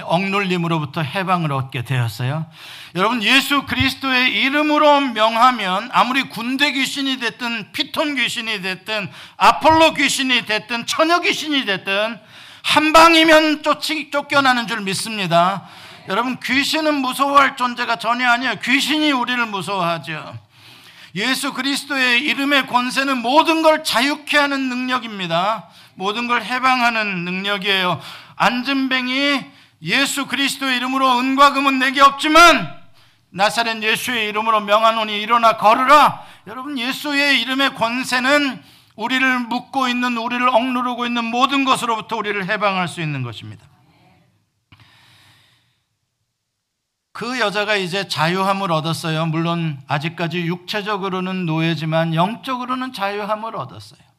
억눌림으로부터 0.04 1.02
해방을 1.02 1.52
얻게 1.52 1.82
되었어요. 1.82 2.46
여러분 2.94 3.22
예수 3.22 3.64
그리스도의 3.64 4.32
이름으로 4.32 5.00
명하면 5.00 5.90
아무리 5.92 6.22
군대 6.22 6.70
귀신이 6.72 7.18
됐든 7.18 7.72
피톤 7.72 8.14
귀신이 8.14 8.62
됐든 8.62 9.10
아폴로 9.36 9.94
귀신이 9.94 10.46
됐든 10.46 10.86
처녀 10.86 11.20
귀신이 11.20 11.64
됐든 11.64 12.18
한 12.62 12.92
방이면 12.92 13.62
쫓기, 13.62 14.10
쫓겨나는 14.10 14.66
줄 14.66 14.80
믿습니다. 14.82 15.68
여러분 16.08 16.38
귀신은 16.40 16.94
무서워할 16.94 17.56
존재가 17.56 17.96
전혀 17.96 18.28
아니에요. 18.30 18.56
귀신이 18.62 19.10
우리를 19.10 19.44
무서워하죠. 19.46 20.38
예수 21.16 21.52
그리스도의 21.52 22.22
이름의 22.22 22.66
권세는 22.66 23.18
모든 23.18 23.62
걸 23.62 23.84
자유케 23.84 24.36
하는 24.36 24.68
능력입니다. 24.68 25.68
모든 25.94 26.26
걸 26.26 26.42
해방하는 26.42 27.24
능력이에요. 27.24 28.00
안전뱅이 28.36 29.53
예수 29.84 30.26
그리스도의 30.26 30.78
이름으로 30.78 31.18
은과 31.18 31.52
금은 31.52 31.78
내게 31.78 32.00
없지만 32.00 32.82
나사렛 33.30 33.82
예수의 33.82 34.28
이름으로 34.28 34.60
명하노니 34.60 35.20
일어나 35.20 35.56
걸으라. 35.56 36.24
여러분 36.46 36.78
예수의 36.78 37.40
이름의 37.42 37.74
권세는 37.74 38.62
우리를 38.96 39.40
묶고 39.40 39.88
있는 39.88 40.16
우리를 40.16 40.48
억누르고 40.48 41.04
있는 41.06 41.24
모든 41.24 41.64
것으로부터 41.64 42.16
우리를 42.16 42.48
해방할 42.48 42.88
수 42.88 43.00
있는 43.00 43.22
것입니다. 43.22 43.66
그 47.12 47.38
여자가 47.38 47.76
이제 47.76 48.08
자유함을 48.08 48.72
얻었어요. 48.72 49.26
물론 49.26 49.80
아직까지 49.86 50.46
육체적으로는 50.46 51.46
노예지만 51.46 52.14
영적으로는 52.14 52.92
자유함을 52.92 53.54
얻었어요. 53.56 54.13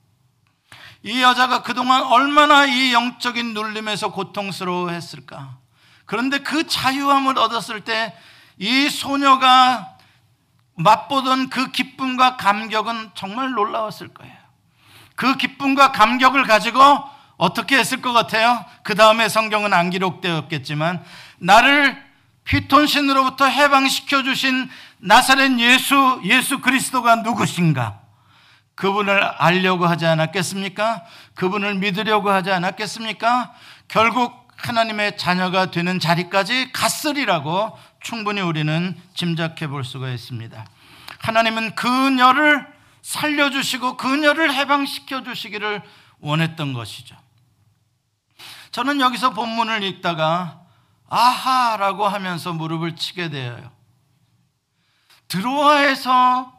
이 1.06 1.22
여자가 1.22 1.62
그동안 1.62 2.04
얼마나 2.04 2.66
이 2.66 2.92
영적인 2.92 3.54
눌림에서 3.54 4.12
고통스러워 4.12 4.90
했을까. 4.90 5.58
그런데 6.06 6.40
그 6.40 6.68
자유함을 6.68 7.40
얻었을 7.40 7.82
때 7.82 8.14
이 8.58 8.90
소녀가 8.90 9.96
맛보던 10.76 11.50
그 11.50 11.72
기쁨과 11.72 12.38
감격은 12.38 13.12
정말 13.16 13.52
놀라웠을 13.52 14.10
거예요. 14.10 14.34
그 15.16 15.38
기쁨과 15.38 15.92
감격을 15.92 16.44
가지고 16.44 16.80
어떻게 17.38 17.78
했을 17.78 18.02
것 18.02 18.14
같아요? 18.14 18.64
그 18.84 18.96
다음에 18.96 19.30
성경은 19.30 19.74
안 19.74 19.90
기록되었겠지만 19.90 21.04
나를 21.40 22.04
피톤신으로부터 22.44 23.46
해방시켜 23.46 24.24
주신 24.24 24.70
나사렛 24.98 25.60
예수 25.60 26.22
예수 26.24 26.60
그리스도가 26.60 27.18
누구신가? 27.18 28.00
그분을 28.76 29.24
알려고 29.24 29.88
하지 29.88 30.06
않았겠습니까? 30.06 31.04
그분을 31.34 31.76
믿으려고 31.76 32.30
하지 32.30 32.52
않았겠습니까? 32.52 33.54
결국 33.88 34.48
하나님의 34.58 35.18
자녀가 35.18 35.72
되는 35.72 36.00
자리까지 36.00 36.72
갔으리라고 36.72 37.78
충분히 38.02 38.42
우리는 38.42 39.00
짐작해 39.14 39.68
볼 39.68 39.84
수가 39.84 40.10
있습니다. 40.10 40.66
하나님은 41.20 41.76
그녀를 41.76 42.68
살려주시고 43.02 43.98
그녀를 43.98 44.54
해방시켜 44.54 45.24
주시기를 45.24 45.82
원했던 46.20 46.74
것이죠. 46.74 47.16
저는 48.72 49.00
여기서 49.00 49.32
본문을 49.32 49.84
읽다가 49.84 50.62
아하라고 51.08 52.08
하면서 52.08 52.52
무릎을 52.52 52.96
치게 52.96 53.30
되어요. 53.30 53.72
드로아에서 55.28 56.55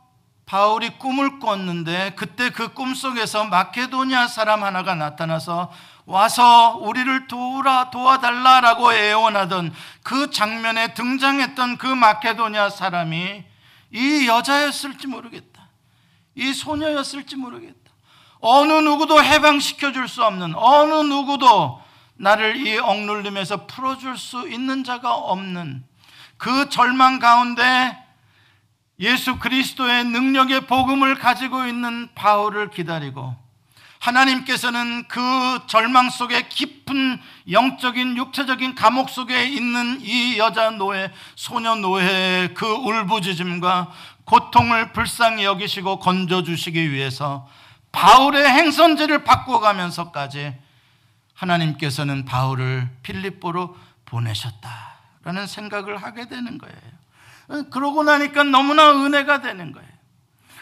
바울이 0.46 0.90
꿈을 0.98 1.40
꿨는데 1.40 2.12
그때 2.14 2.50
그 2.50 2.72
꿈속에서 2.72 3.46
마케도니아 3.46 4.28
사람 4.28 4.62
하나가 4.62 4.94
나타나서 4.94 5.72
와서 6.06 6.76
우리를 6.76 7.26
도우라 7.26 7.90
도와달라라고 7.90 8.94
애원하던 8.94 9.74
그 10.04 10.30
장면에 10.30 10.94
등장했던 10.94 11.78
그 11.78 11.88
마케도니아 11.88 12.70
사람이 12.70 13.42
이 13.90 14.28
여자였을지 14.28 15.08
모르겠다. 15.08 15.66
이 16.36 16.52
소녀였을지 16.52 17.34
모르겠다. 17.34 17.90
어느 18.38 18.72
누구도 18.72 19.24
해방시켜 19.24 19.90
줄 19.90 20.06
수 20.06 20.22
없는 20.22 20.54
어느 20.54 20.94
누구도 20.94 21.82
나를 22.14 22.64
이 22.64 22.78
억눌림에서 22.78 23.66
풀어줄 23.66 24.16
수 24.16 24.48
있는 24.48 24.84
자가 24.84 25.12
없는 25.12 25.84
그 26.36 26.68
절망 26.68 27.18
가운데 27.18 28.05
예수 28.98 29.38
그리스도의 29.38 30.04
능력의 30.04 30.66
복음을 30.66 31.16
가지고 31.16 31.66
있는 31.66 32.08
바울을 32.14 32.70
기다리고 32.70 33.36
하나님께서는 33.98 35.08
그 35.08 35.20
절망 35.66 36.10
속에 36.10 36.48
깊은 36.48 37.20
영적인 37.50 38.16
육체적인 38.16 38.74
감옥 38.74 39.10
속에 39.10 39.44
있는 39.46 40.00
이 40.00 40.38
여자 40.38 40.70
노예, 40.70 41.12
소녀 41.34 41.74
노예의 41.74 42.54
그 42.54 42.66
울부짖음과 42.66 43.92
고통을 44.24 44.92
불쌍히 44.92 45.44
여기시고 45.44 45.98
건져 45.98 46.42
주시기 46.42 46.92
위해서 46.92 47.48
바울의 47.92 48.46
행선지를 48.48 49.24
바꿔가면서까지 49.24 50.54
하나님께서는 51.34 52.24
바울을 52.24 52.88
필립보로 53.02 53.76
보내셨다라는 54.04 55.46
생각을 55.46 56.02
하게 56.02 56.28
되는 56.28 56.58
거예요. 56.58 56.95
그러고 57.70 58.02
나니까 58.02 58.44
너무나 58.44 58.90
은혜가 58.92 59.40
되는 59.40 59.72
거예요. 59.72 59.88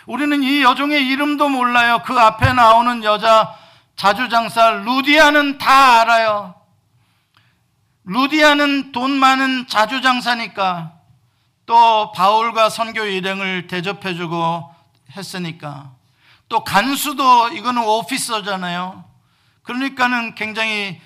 우리는 0.07 0.43
이 0.43 0.63
여종의 0.63 1.07
이름도 1.07 1.49
몰라요. 1.49 2.03
그 2.05 2.19
앞에 2.19 2.53
나오는 2.53 3.03
여자 3.05 3.55
자주장사 3.97 4.71
루디아는 4.71 5.59
다 5.59 6.01
알아요. 6.01 6.55
루디아는 8.05 8.93
돈 8.93 9.13
많은 9.13 9.67
자주장사니까 9.67 10.93
또 11.67 12.13
바울과 12.13 12.69
선교 12.69 13.05
일행을 13.05 13.67
대접해주고 13.67 14.75
했으니까 15.17 15.93
또 16.51 16.63
간수도 16.63 17.49
이거는 17.49 17.83
오피서잖아요. 17.83 19.05
그러니까는 19.63 20.35
굉장히 20.35 21.01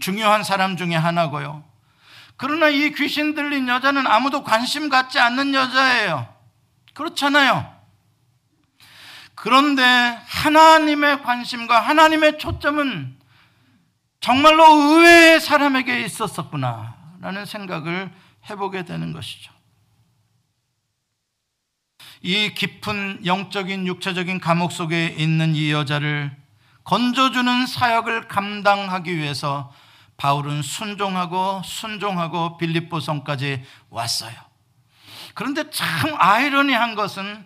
중요한 0.00 0.42
사람 0.42 0.78
중에 0.78 0.94
하나고요. 0.94 1.62
그러나 2.44 2.68
이 2.68 2.90
귀신 2.90 3.34
들린 3.34 3.68
여자는 3.68 4.06
아무도 4.06 4.44
관심 4.44 4.90
갖지 4.90 5.18
않는 5.18 5.54
여자예요. 5.54 6.28
그렇잖아요. 6.92 7.74
그런데 9.34 9.82
하나님의 9.82 11.22
관심과 11.22 11.80
하나님의 11.80 12.38
초점은 12.38 13.16
정말로 14.20 14.62
의외의 14.62 15.40
사람에게 15.40 16.02
있었었구나 16.02 16.94
라는 17.22 17.46
생각을 17.46 18.12
해보게 18.50 18.84
되는 18.84 19.14
것이죠. 19.14 19.50
이 22.20 22.52
깊은 22.52 23.24
영적인 23.24 23.86
육체적인 23.86 24.40
감옥 24.40 24.70
속에 24.70 25.14
있는 25.16 25.54
이 25.54 25.72
여자를 25.72 26.30
건져주는 26.84 27.66
사역을 27.66 28.28
감당하기 28.28 29.16
위해서 29.16 29.72
바울은 30.16 30.62
순종하고 30.62 31.62
순종하고 31.64 32.56
빌립보 32.56 33.00
성까지 33.00 33.64
왔어요. 33.90 34.34
그런데 35.34 35.68
참 35.70 36.14
아이러니한 36.18 36.94
것은 36.94 37.44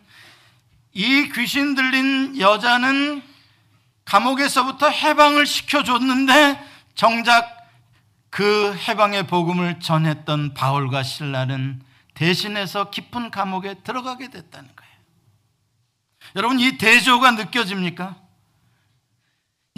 이 0.92 1.31
귀신 1.35 1.74
들린 1.74 2.38
여자는 2.38 3.22
감옥에서부터 4.04 4.88
해방을 4.88 5.46
시켜줬는데 5.46 6.66
정작 6.94 7.57
그 8.31 8.74
해방의 8.88 9.26
복음을 9.26 9.81
전했던 9.81 10.54
바울과 10.54 11.02
신라는 11.02 11.83
대신해서 12.14 12.90
깊은 12.90 13.31
감옥에 13.31 13.74
들어가게 13.85 14.28
됐다는 14.28 14.68
거예요. 14.74 14.92
여러분 16.37 16.61
이 16.61 16.76
대조가 16.76 17.33
느껴집니까? 17.33 18.16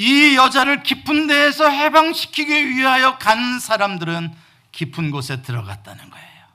이 0.00 0.34
여자를 0.34 0.82
깊은 0.82 1.26
데에서 1.26 1.68
해방시키기 1.68 2.70
위하여 2.70 3.18
간 3.18 3.60
사람들은 3.60 4.34
깊은 4.72 5.10
곳에 5.10 5.42
들어갔다는 5.42 6.08
거예요. 6.08 6.46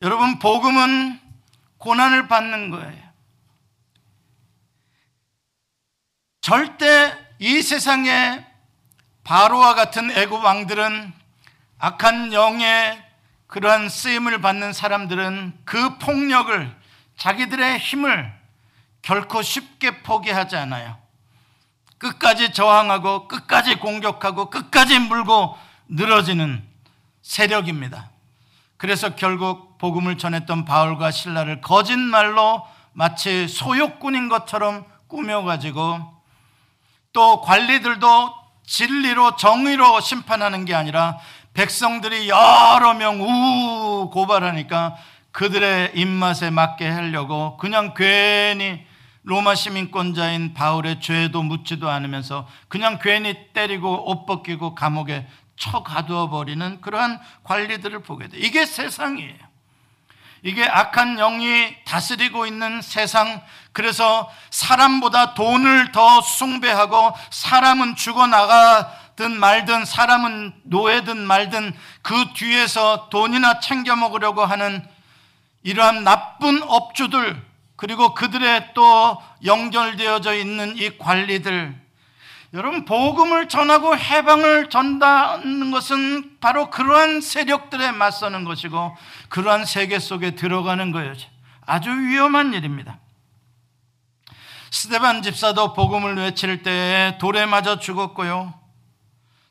여러분, 0.00 0.38
복음은 0.38 1.20
고난을 1.76 2.26
받는 2.28 2.70
거예요. 2.70 3.08
절대 6.40 7.14
이 7.40 7.60
세상에 7.60 8.42
바로와 9.22 9.74
같은 9.74 10.10
애굽 10.10 10.42
왕들은 10.42 11.12
악한 11.76 12.32
영의 12.32 13.04
그러한 13.48 13.90
쓰임을 13.90 14.40
받는 14.40 14.72
사람들은 14.72 15.58
그 15.66 15.98
폭력을 15.98 16.74
자기들의 17.18 17.78
힘을 17.80 18.32
결코 19.02 19.42
쉽게 19.42 20.02
포기하지 20.02 20.56
않아요. 20.56 21.07
끝까지 21.98 22.52
저항하고 22.52 23.28
끝까지 23.28 23.76
공격하고 23.76 24.50
끝까지 24.50 24.98
물고 24.98 25.56
늘어지는 25.88 26.62
세력입니다. 27.22 28.10
그래서 28.76 29.14
결국 29.16 29.78
복음을 29.78 30.16
전했던 30.18 30.64
바울과 30.64 31.10
신라를 31.10 31.60
거짓말로 31.60 32.66
마치 32.92 33.48
소욕꾼인 33.48 34.28
것처럼 34.28 34.84
꾸며가지고 35.08 36.00
또 37.12 37.40
관리들도 37.40 38.34
진리로 38.64 39.36
정의로 39.36 40.00
심판하는 40.00 40.64
게 40.64 40.74
아니라 40.74 41.18
백성들이 41.54 42.28
여러 42.28 42.94
명우 42.94 44.10
고발하니까 44.10 44.96
그들의 45.32 45.92
입맛에 45.94 46.50
맞게 46.50 46.88
하려고 46.88 47.56
그냥 47.56 47.94
괜히 47.94 48.86
로마 49.28 49.54
시민권자인 49.54 50.54
바울의 50.54 51.02
죄도 51.02 51.42
묻지도 51.42 51.90
않으면서 51.90 52.48
그냥 52.68 52.98
괜히 52.98 53.52
때리고 53.52 54.10
옷 54.10 54.24
벗기고 54.24 54.74
감옥에 54.74 55.28
쳐 55.54 55.82
가두어 55.82 56.30
버리는 56.30 56.80
그러한 56.80 57.20
관리들을 57.44 58.04
보게 58.04 58.28
돼. 58.28 58.38
이게 58.38 58.64
세상이에요. 58.64 59.36
이게 60.44 60.64
악한 60.66 61.16
영이 61.16 61.84
다스리고 61.84 62.46
있는 62.46 62.80
세상. 62.80 63.42
그래서 63.72 64.32
사람보다 64.48 65.34
돈을 65.34 65.92
더 65.92 66.22
숭배하고 66.22 67.12
사람은 67.30 67.96
죽어 67.96 68.26
나가든 68.26 69.38
말든 69.38 69.84
사람은 69.84 70.54
노예든 70.62 71.18
말든 71.18 71.76
그 72.00 72.32
뒤에서 72.32 73.10
돈이나 73.10 73.60
챙겨 73.60 73.94
먹으려고 73.94 74.46
하는 74.46 74.82
이러한 75.64 76.02
나쁜 76.02 76.62
업주들 76.62 77.47
그리고 77.78 78.12
그들의 78.12 78.74
또 78.74 79.22
연결되어져 79.44 80.34
있는 80.34 80.76
이 80.76 80.98
관리들 80.98 81.80
여러분 82.52 82.84
복음을 82.84 83.48
전하고 83.48 83.96
해방을 83.96 84.68
전다는 84.68 85.70
것은 85.70 86.38
바로 86.40 86.70
그러한 86.70 87.20
세력들에 87.20 87.92
맞서는 87.92 88.44
것이고 88.44 88.96
그러한 89.28 89.64
세계 89.64 90.00
속에 90.00 90.32
들어가는 90.32 90.90
거예요. 90.90 91.12
아주 91.66 91.90
위험한 91.90 92.52
일입니다. 92.52 92.98
스테반 94.72 95.22
집사도 95.22 95.72
복음을 95.72 96.16
외칠 96.16 96.64
때 96.64 97.16
돌에 97.20 97.46
맞아 97.46 97.78
죽었고요. 97.78 98.54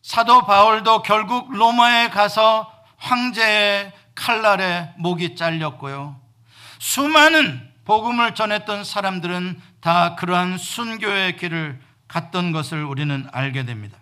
사도 0.02 0.46
바울도 0.46 1.02
결국 1.04 1.54
로마에 1.54 2.10
가서 2.10 2.70
황제의 2.98 3.94
칼날에 4.16 4.92
목이 4.98 5.38
잘렸고요. 5.38 6.20
수많은 6.80 7.67
복음을 7.88 8.36
전했던 8.36 8.84
사람들은 8.84 9.62
다 9.80 10.16
그러한 10.16 10.58
순교의 10.58 11.38
길을 11.38 11.80
갔던 12.10 12.52
것을 12.52 12.84
우리는 12.84 13.26
알게 13.32 13.64
됩니다. 13.64 13.98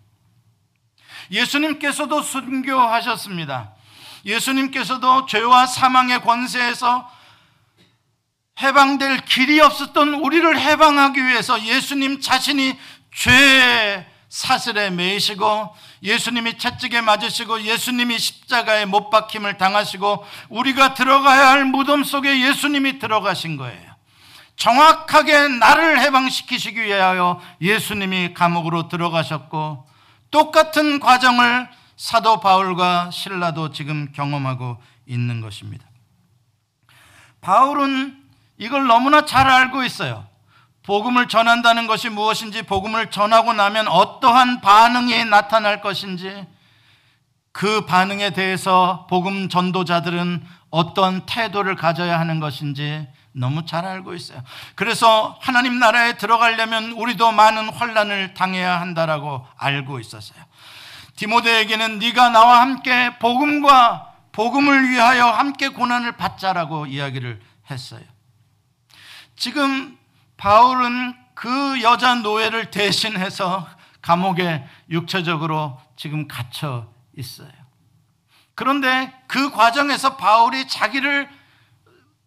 예수님께서도 1.30 2.24
순교하셨습니다. 2.24 3.74
예수님께서도 4.26 5.28
죄와 5.28 5.68
사망의 5.68 6.24
권세에서 6.24 7.12
해방될 8.60 9.18
길이 9.26 9.62
없었던 9.62 10.16
우리를 10.16 10.60
해방하기 10.60 11.24
위해서 11.24 11.62
예수님 11.62 12.22
자신이 12.22 12.76
죄의 13.14 14.08
사슬에 14.30 14.90
매이시고 14.90 15.76
예수님이 16.04 16.58
채찍에 16.58 17.02
맞으시고 17.02 17.62
예수님이 17.64 18.20
십자가에 18.20 18.86
못 18.86 19.10
박힘을 19.10 19.58
당하시고 19.58 20.26
우리가 20.50 20.94
들어가야 20.94 21.50
할 21.52 21.66
무덤 21.66 22.04
속에 22.04 22.42
예수님이 22.42 23.00
들어가신 23.00 23.58
거예요. 23.58 23.96
정확하게 24.56 25.50
나를 25.50 26.00
해방시키시기 26.00 26.82
위하여 26.84 27.42
예수님이 27.62 28.34
감옥으로 28.34 28.88
들어가셨고 28.88 29.88
똑같은 30.32 31.00
과정을 31.00 31.70
사도 31.98 32.40
바울과 32.40 33.12
신라도 33.12 33.72
지금 33.72 34.12
경험하고 34.12 34.82
있는 35.06 35.42
것입니다. 35.42 35.86
바울은 37.42 38.22
이걸 38.58 38.88
너무나 38.88 39.26
잘 39.26 39.48
알고 39.48 39.84
있어요. 39.84 40.28
복음을 40.86 41.28
전한다는 41.28 41.88
것이 41.88 42.10
무엇인지, 42.10 42.64
복음을 42.64 43.10
전하고 43.10 43.54
나면 43.54 43.88
어떠한 43.88 44.62
반응이 44.62 45.26
나타날 45.26 45.82
것인지, 45.82 46.46
그 47.52 47.86
반응에 47.86 48.32
대해서 48.32 49.08
복음 49.10 49.50
전도자들은 49.50 50.46
어떤 50.70 51.26
태도를 51.26 51.76
가져야 51.76 52.20
하는 52.20 52.40
것인지 52.40 53.08
너무 53.32 53.66
잘 53.66 53.86
알고 53.86 54.14
있어요. 54.14 54.44
그래서 54.76 55.38
하나님 55.42 55.80
나라에 55.80 56.18
들어가려면 56.18 56.92
우리도 56.92 57.32
많은 57.32 57.70
환란을 57.70 58.34
당해야 58.34 58.80
한다라고 58.80 59.46
알고 59.58 60.00
있었어요. 60.00 60.38
디모데에게는 61.16 62.00
네가 62.00 62.30
나와 62.30 62.62
함께 62.62 63.18
복음과 63.20 64.14
복음을 64.34 64.90
위하여 64.90 65.28
함께 65.28 65.70
고난을 65.70 66.18
받자라고 66.18 66.88
이야기를 66.88 67.42
했어요. 67.72 68.04
지금 69.38 69.98
바울은 70.38 71.16
그 71.34 71.82
여자 71.82 72.16
노예를 72.16 72.72
대신해서 72.72 73.68
감옥에 74.02 74.68
육체적으로 74.90 75.80
지금 75.96 76.28
갇혀 76.28 76.88
있어요. 77.18 77.52
그런데 78.54 79.14
그 79.28 79.52
과정에서 79.52 80.16
바울이 80.16 80.68
자기를 80.68 81.30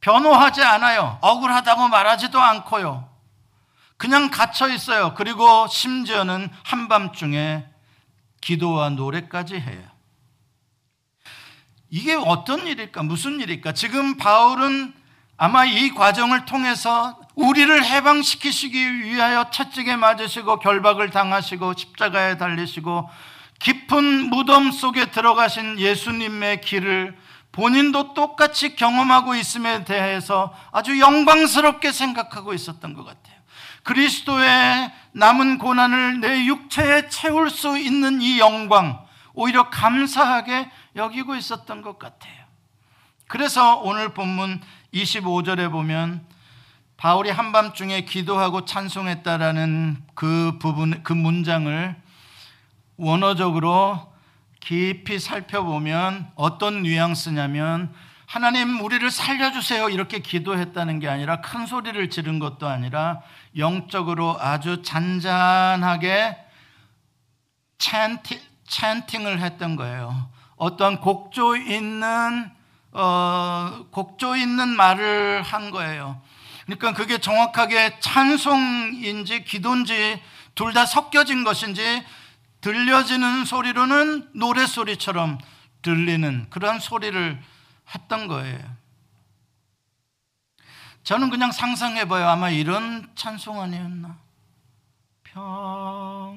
변호하지 0.00 0.62
않아요. 0.62 1.18
억울하다고 1.22 1.88
말하지도 1.88 2.40
않고요. 2.40 3.09
그냥 3.96 4.30
갇혀 4.30 4.68
있어요. 4.68 5.14
그리고 5.14 5.66
심지어는 5.66 6.50
한밤중에 6.64 7.66
기도와 8.40 8.90
노래까지 8.90 9.56
해요. 9.59 9.82
이게 11.90 12.14
어떤 12.14 12.66
일일까? 12.66 13.02
무슨 13.02 13.40
일일까? 13.40 13.72
지금 13.72 14.16
바울은 14.16 14.94
아마 15.41 15.64
이 15.64 15.91
과정을 15.91 16.47
통해서 16.47 17.16
우리를 17.36 17.84
해방시키시기 17.84 19.05
위하여 19.05 19.49
채찍에 19.51 19.95
맞으시고 19.95 20.59
결박을 20.59 21.11
당하시고 21.11 21.74
십자가에 21.74 22.36
달리시고 22.36 23.09
깊은 23.61 24.30
무덤 24.30 24.72
속에 24.72 25.12
들어가신 25.12 25.78
예수님의 25.78 26.61
길을 26.61 27.16
본인도 27.53 28.14
똑같이 28.14 28.74
경험하고 28.74 29.36
있음에 29.36 29.84
대해서 29.84 30.53
아주 30.72 30.99
영광스럽게 30.99 31.93
생각하고 31.93 32.53
있었던 32.53 32.95
것 32.95 33.05
같아요. 33.05 33.36
그리스도의 33.84 34.93
남은 35.12 35.59
고난을 35.59 36.20
내 36.20 36.47
육체에 36.47 37.09
채울 37.09 37.49
수 37.49 37.78
있는 37.78 38.20
이 38.20 38.41
영광, 38.41 39.05
오히려 39.34 39.70
감사하게 39.70 40.68
여기고 40.97 41.36
있었던 41.36 41.82
것 41.82 41.99
같아요. 41.99 42.34
그래서 43.28 43.76
오늘 43.76 44.14
본문 44.14 44.61
25절에 44.93 45.70
보면 45.70 46.24
바울이 46.97 47.30
한밤중에 47.30 48.03
기도하고 48.03 48.64
찬송했다라는 48.64 50.03
그 50.14 50.59
부분, 50.59 51.03
그 51.03 51.12
문장을 51.12 51.97
원어적으로 52.97 54.12
깊이 54.61 55.18
살펴보면 55.18 56.30
어떤 56.34 56.82
뉘앙스냐면 56.82 57.95
하나님 58.26 58.80
우리를 58.84 59.11
살려주세요 59.11 59.89
이렇게 59.89 60.18
기도했다는 60.18 60.99
게 60.99 61.09
아니라 61.09 61.41
큰 61.41 61.64
소리를 61.64 62.11
지른 62.11 62.39
것도 62.39 62.66
아니라 62.66 63.22
영적으로 63.57 64.36
아주 64.39 64.82
잔잔하게 64.82 66.36
찬티, 67.78 68.41
찬팅을 68.66 69.41
했던 69.41 69.76
거예요. 69.76 70.28
어떤 70.57 71.01
곡조 71.01 71.57
있는 71.57 72.51
어, 72.93 73.86
곡조 73.91 74.36
있는 74.36 74.68
말을 74.68 75.43
한 75.43 75.70
거예요. 75.70 76.20
그러니까 76.64 76.93
그게 76.93 77.18
정확하게 77.18 77.99
찬송인지 78.01 79.45
기도인지 79.45 80.22
둘 80.55 80.72
다 80.72 80.86
섞여진 80.86 81.45
것인지 81.45 82.05
들려지는 82.61 83.45
소리로는 83.45 84.30
노래소리처럼 84.34 85.39
들리는 85.82 86.47
그런 86.51 86.80
소리를 86.80 87.41
했던 87.95 88.26
거예요. 88.26 88.59
저는 91.05 91.30
그냥 91.30 91.53
상상해봐요. 91.53 92.28
아마 92.28 92.51
이런 92.51 93.09
찬송 93.14 93.61
아니었나? 93.61 94.18
평화, 95.22 96.34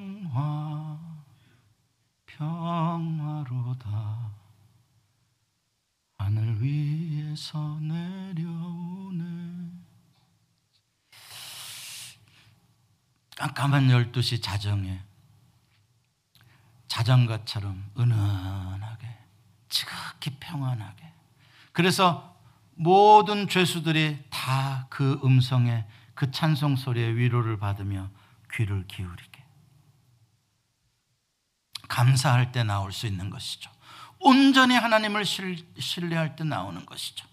평화로다. 2.26 4.31
하늘 6.34 6.62
위에서 6.62 7.78
내려오네. 7.80 9.24
깜깜한 13.36 13.88
12시 13.88 14.42
자정에 14.42 15.02
자장가처럼 16.88 17.90
은은하게 17.98 19.08
지극히 19.68 20.30
평안하게 20.38 21.12
그래서 21.72 22.40
모든 22.74 23.48
죄수들이 23.48 24.24
다 24.30 24.86
그 24.88 25.20
음성에 25.24 25.86
그 26.14 26.30
찬송 26.30 26.76
소리에 26.76 27.14
위로를 27.14 27.58
받으며 27.58 28.10
귀를 28.52 28.86
기울이게 28.86 29.44
감사할 31.88 32.52
때 32.52 32.62
나올 32.62 32.92
수 32.92 33.06
있는 33.06 33.28
것이죠. 33.30 33.70
온전히 34.22 34.74
하나님을 34.74 35.24
신뢰할 35.24 36.36
때 36.36 36.44
나오는 36.44 36.84
것이죠. 36.86 37.26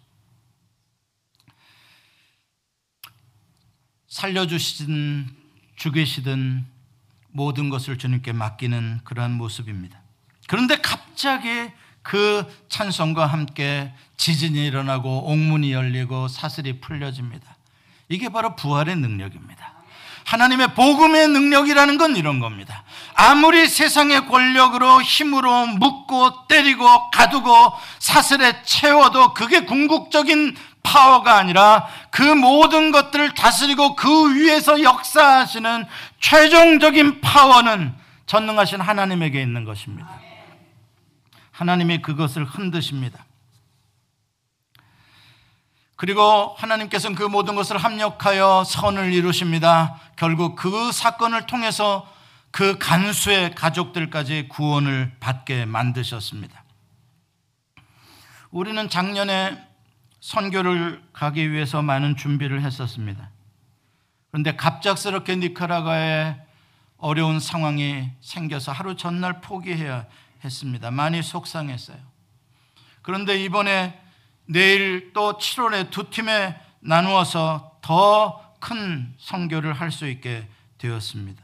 살려주신 4.08 5.30
죽이시든 5.76 6.66
모든 7.30 7.70
것을 7.70 7.98
주님께 7.98 8.34
맡기는 8.34 9.02
그러한 9.04 9.32
모습입니다. 9.34 10.02
그런데 10.48 10.78
갑자기 10.78 11.72
그 12.02 12.44
찬송과 12.70 13.28
함께 13.28 13.94
지진이 14.18 14.66
일어나고 14.66 15.32
옥문이 15.32 15.72
열리고 15.72 16.28
사슬이 16.28 16.80
풀려집니다. 16.82 17.56
이게 18.10 18.30
바로 18.30 18.56
부활의 18.56 18.96
능력입니다. 18.96 19.79
하나님의 20.30 20.76
복음의 20.76 21.28
능력이라는 21.30 21.98
건 21.98 22.16
이런 22.16 22.40
겁니다. 22.40 22.84
아무리 23.16 23.68
세상의 23.68 24.28
권력으로 24.28 25.02
힘으로 25.02 25.66
묶고 25.66 26.46
때리고 26.48 27.10
가두고 27.10 27.74
사슬에 27.98 28.62
채워도 28.62 29.34
그게 29.34 29.62
궁극적인 29.62 30.56
파워가 30.84 31.36
아니라 31.36 31.88
그 32.12 32.22
모든 32.22 32.92
것들을 32.92 33.34
다스리고 33.34 33.96
그 33.96 34.36
위에서 34.36 34.84
역사하시는 34.84 35.86
최종적인 36.20 37.22
파워는 37.22 37.96
전능하신 38.28 38.82
하나님에게 38.82 39.42
있는 39.42 39.66
것입니다. 39.66 40.08
하나님이 41.52 42.04
그것을 42.04 42.46
흔드십니다. 42.46 43.26
그리고 46.00 46.56
하나님께서는 46.58 47.14
그 47.14 47.24
모든 47.24 47.56
것을 47.56 47.78
합력하여 47.78 48.64
선을 48.64 49.12
이루십니다. 49.12 50.00
결국 50.16 50.56
그 50.56 50.94
사건을 50.94 51.46
통해서 51.46 52.10
그 52.52 52.78
간수의 52.78 53.54
가족들까지 53.54 54.48
구원을 54.48 55.12
받게 55.20 55.66
만드셨습니다. 55.66 56.64
우리는 58.50 58.88
작년에 58.88 59.62
선교를 60.22 61.04
가기 61.12 61.52
위해서 61.52 61.82
많은 61.82 62.16
준비를 62.16 62.62
했었습니다. 62.62 63.32
그런데 64.32 64.56
갑작스럽게 64.56 65.36
니카라과에 65.36 66.38
어려운 66.98 67.42
상황이 67.42 68.10
생겨서 68.22 68.72
하루 68.72 68.96
전날 68.96 69.42
포기해야 69.42 70.06
했습니다. 70.46 70.92
많이 70.92 71.22
속상했어요. 71.22 71.98
그런데 73.02 73.44
이번에 73.44 74.00
내일 74.50 75.14
또 75.14 75.38
7월에 75.38 75.90
두 75.92 76.10
팀에 76.10 76.60
나누어서 76.82 77.78
더 77.82 78.50
큰 78.60 79.14
선교를 79.20 79.74
할 79.74 79.90
수 79.92 80.06
있게 80.08 80.48
되었습니다. 80.78 81.42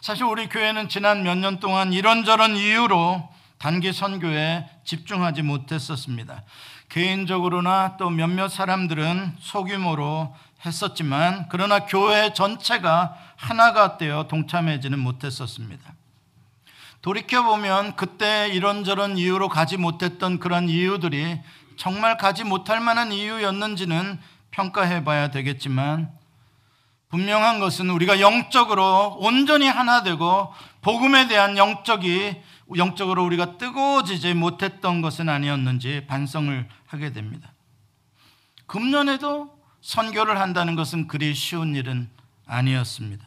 사실 0.00 0.24
우리 0.24 0.48
교회는 0.48 0.88
지난 0.88 1.22
몇 1.22 1.34
년 1.36 1.58
동안 1.58 1.92
이런저런 1.92 2.56
이유로 2.56 3.28
단기 3.58 3.92
선교에 3.92 4.68
집중하지 4.84 5.42
못했었습니다. 5.42 6.44
개인적으로나 6.88 7.96
또 7.96 8.08
몇몇 8.08 8.48
사람들은 8.48 9.36
소규모로 9.40 10.34
했었지만 10.64 11.46
그러나 11.50 11.86
교회 11.86 12.32
전체가 12.32 13.16
하나가 13.36 13.96
되어 13.96 14.28
동참하지는 14.28 14.98
못했었습니다. 14.98 15.94
돌이켜보면 17.02 17.96
그때 17.96 18.48
이런저런 18.48 19.16
이유로 19.16 19.48
가지 19.48 19.76
못했던 19.76 20.38
그런 20.38 20.68
이유들이 20.68 21.40
정말 21.76 22.16
가지 22.16 22.44
못할 22.44 22.80
만한 22.80 23.12
이유였는지는 23.12 24.18
평가해 24.50 25.04
봐야 25.04 25.30
되겠지만 25.30 26.10
분명한 27.10 27.60
것은 27.60 27.88
우리가 27.88 28.20
영적으로 28.20 29.16
온전히 29.20 29.66
하나 29.66 30.02
되고 30.02 30.52
복음에 30.82 31.28
대한 31.28 31.56
영적이 31.56 32.42
영적으로 32.76 33.24
우리가 33.24 33.56
뜨거워지지 33.56 34.34
못했던 34.34 35.00
것은 35.00 35.28
아니었는지 35.28 36.04
반성을 36.06 36.68
하게 36.86 37.12
됩니다. 37.12 37.52
금년에도 38.66 39.56
선교를 39.80 40.38
한다는 40.38 40.74
것은 40.74 41.06
그리 41.06 41.34
쉬운 41.34 41.74
일은 41.74 42.10
아니었습니다. 42.46 43.26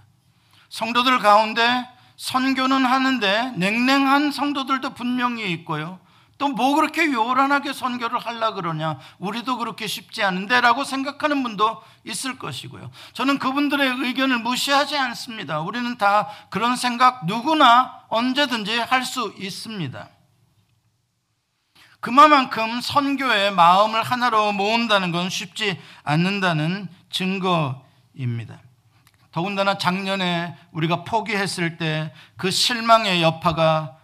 성도들 0.70 1.20
가운데 1.20 1.88
선교는 2.22 2.86
하는데 2.86 3.52
냉랭한 3.56 4.32
성도들도 4.32 4.92
분명히 4.94 5.52
있고요. 5.54 6.00
또 6.38 6.50
뭐 6.50 6.76
그렇게 6.76 7.12
요란하게 7.12 7.74
선교를 7.74 8.20
하려 8.20 8.54
그러냐? 8.54 9.00
우리도 9.18 9.58
그렇게 9.58 9.88
쉽지 9.88 10.24
않은데라고 10.24 10.84
생각하는 10.84 11.42
분도 11.42 11.82
있을 12.04 12.38
것이고요. 12.38 12.92
저는 13.14 13.40
그분들의 13.40 13.88
의견을 14.06 14.40
무시하지 14.40 14.98
않습니다. 14.98 15.62
우리는 15.62 15.98
다 15.98 16.30
그런 16.52 16.76
생각 16.76 17.26
누구나 17.26 18.06
언제든지 18.10 18.78
할 18.78 19.04
수 19.04 19.34
있습니다. 19.38 20.08
그만큼 22.02 22.82
선교의 22.82 23.52
마음을 23.52 24.04
하나로 24.04 24.52
모은다는 24.52 25.12
건 25.12 25.30
쉽지 25.30 25.80
않는다는 26.04 26.88
증거입니다. 27.10 28.60
더군다나 29.32 29.78
작년에 29.78 30.56
우리가 30.72 31.04
포기했을 31.04 31.78
때 31.78 32.12
그 32.38 32.50
실망의 32.52 33.22
여파가 33.22 33.98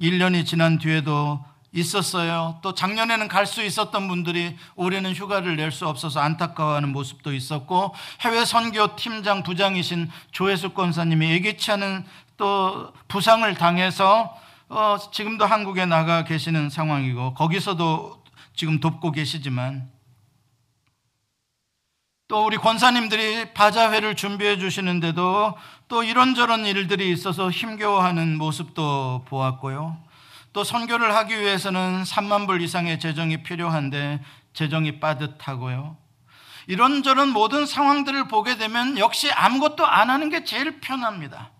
1년이 0.00 0.44
지난 0.46 0.78
뒤에도 0.78 1.42
있었어요. 1.72 2.58
또 2.62 2.74
작년에는 2.74 3.28
갈 3.28 3.46
수 3.46 3.62
있었던 3.64 4.08
분들이 4.08 4.56
올해는 4.76 5.14
휴가를 5.14 5.56
낼 5.56 5.70
수 5.70 5.86
없어서 5.88 6.20
안타까워하는 6.20 6.90
모습도 6.90 7.32
있었고 7.32 7.94
해외 8.20 8.44
선교 8.44 8.96
팀장 8.96 9.42
부장이신 9.44 10.10
조혜숙 10.32 10.74
권사님이 10.74 11.30
예기치 11.30 11.70
않은 11.72 12.04
또 12.36 12.92
부상을 13.08 13.52
당해서 13.54 14.36
어, 14.68 14.96
지금도 15.12 15.46
한국에 15.46 15.86
나가 15.86 16.24
계시는 16.24 16.70
상황이고 16.70 17.34
거기서도 17.34 18.22
지금 18.54 18.80
돕고 18.80 19.12
계시지만 19.12 19.88
또 22.30 22.46
우리 22.46 22.58
권사님들이 22.58 23.54
바자회를 23.54 24.14
준비해 24.14 24.56
주시는데도 24.56 25.58
또 25.88 26.04
이런저런 26.04 26.64
일들이 26.64 27.10
있어서 27.10 27.50
힘겨워하는 27.50 28.38
모습도 28.38 29.24
보았고요. 29.26 29.96
또 30.52 30.62
선교를 30.62 31.12
하기 31.16 31.40
위해서는 31.40 32.04
3만 32.04 32.46
불 32.46 32.62
이상의 32.62 33.00
재정이 33.00 33.42
필요한데 33.42 34.22
재정이 34.52 35.00
빠듯하고요. 35.00 35.96
이런저런 36.68 37.30
모든 37.30 37.66
상황들을 37.66 38.28
보게 38.28 38.56
되면 38.56 38.96
역시 38.96 39.28
아무것도 39.32 39.84
안 39.84 40.08
하는 40.08 40.30
게 40.30 40.44
제일 40.44 40.78
편합니다. 40.78 41.50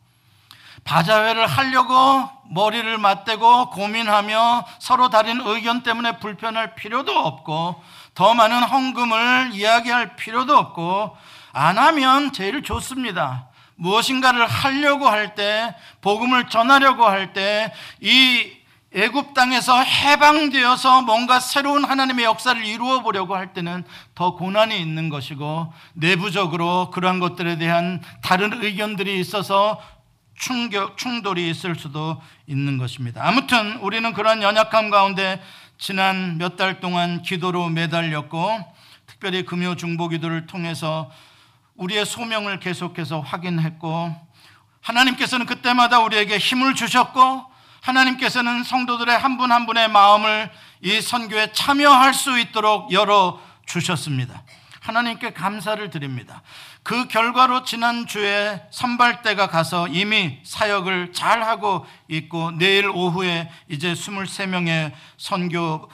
바자회를 0.85 1.49
하려고 1.49 2.31
머리를 2.49 2.97
맞대고 2.97 3.71
고민하며 3.71 4.66
서로 4.79 5.11
다른 5.11 5.41
의견 5.41 5.83
때문에 5.83 6.18
불편할 6.18 6.77
필요도 6.77 7.11
없고 7.11 7.83
더 8.21 8.35
많은 8.35 8.62
헌금을 8.64 9.53
이야기할 9.55 10.14
필요도 10.16 10.55
없고 10.55 11.16
안 11.55 11.79
하면 11.79 12.35
제일 12.35 12.62
좋습니다. 12.62 13.49
무엇인가를 13.77 14.47
하려고 14.47 15.09
할 15.09 15.35
때, 15.35 15.75
복음을 16.03 16.51
전하려고 16.51 17.07
할 17.07 17.33
때, 17.33 17.73
이 17.99 18.53
애굽 18.95 19.33
땅에서 19.33 19.81
해방되어서 19.83 21.01
뭔가 21.01 21.41
새로운 21.41 21.83
하나님의 21.83 22.27
역사를 22.27 22.62
이루어 22.62 23.01
보려고 23.01 23.37
할 23.37 23.55
때는 23.55 23.85
더 24.14 24.35
고난이 24.35 24.79
있는 24.79 25.09
것이고 25.09 25.73
내부적으로 25.95 26.91
그러한 26.91 27.21
것들에 27.21 27.57
대한 27.57 28.03
다른 28.23 28.62
의견들이 28.62 29.18
있어서 29.18 29.81
충격, 30.41 30.97
충돌이 30.99 31.49
있을 31.49 31.75
수도 31.75 32.21
있는 32.47 32.77
것입니다. 32.77 33.23
아무튼 33.25 33.77
우리는 33.77 34.12
그러한 34.12 34.43
연약함 34.43 34.91
가운데 34.91 35.41
지난 35.81 36.37
몇 36.37 36.59
달 36.59 36.78
동안 36.78 37.22
기도로 37.22 37.70
매달렸고 37.70 38.74
특별히 39.07 39.47
금요 39.47 39.76
중보 39.76 40.09
기도를 40.09 40.47
통해서 40.47 41.11
우리의 41.76 42.05
소명을 42.05 42.61
계속해서 42.61 43.20
확인했고 43.20 44.14
하나님께서는 44.83 45.47
그때마다 45.47 46.01
우리에게 46.01 46.37
힘을 46.37 46.74
주셨고 46.74 47.47
하나님께서는 47.81 48.62
성도들의 48.62 49.18
한 49.18 49.39
분한 49.39 49.64
분의 49.64 49.89
마음을 49.89 50.51
이 50.83 51.01
선교에 51.01 51.53
참여할 51.53 52.12
수 52.12 52.39
있도록 52.39 52.93
열어 52.93 53.41
주셨습니다. 53.64 54.43
하나님께 54.81 55.33
감사를 55.33 55.89
드립니다. 55.89 56.43
그 56.83 57.09
결과로 57.09 57.64
지난주에 57.64 58.62
선발대가 58.70 59.49
가서 59.49 59.89
이미 59.89 60.39
사역을 60.45 61.12
잘 61.12 61.43
하고 61.43 61.87
있고 62.09 62.53
내일 62.53 62.89
오후에 62.89 63.51
이제 63.68 63.93
23명의 63.93 64.93
선교 65.16 65.91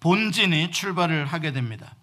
본진이 0.00 0.70
출발을 0.70 1.26
하게 1.26 1.52
됩니다. 1.52 1.94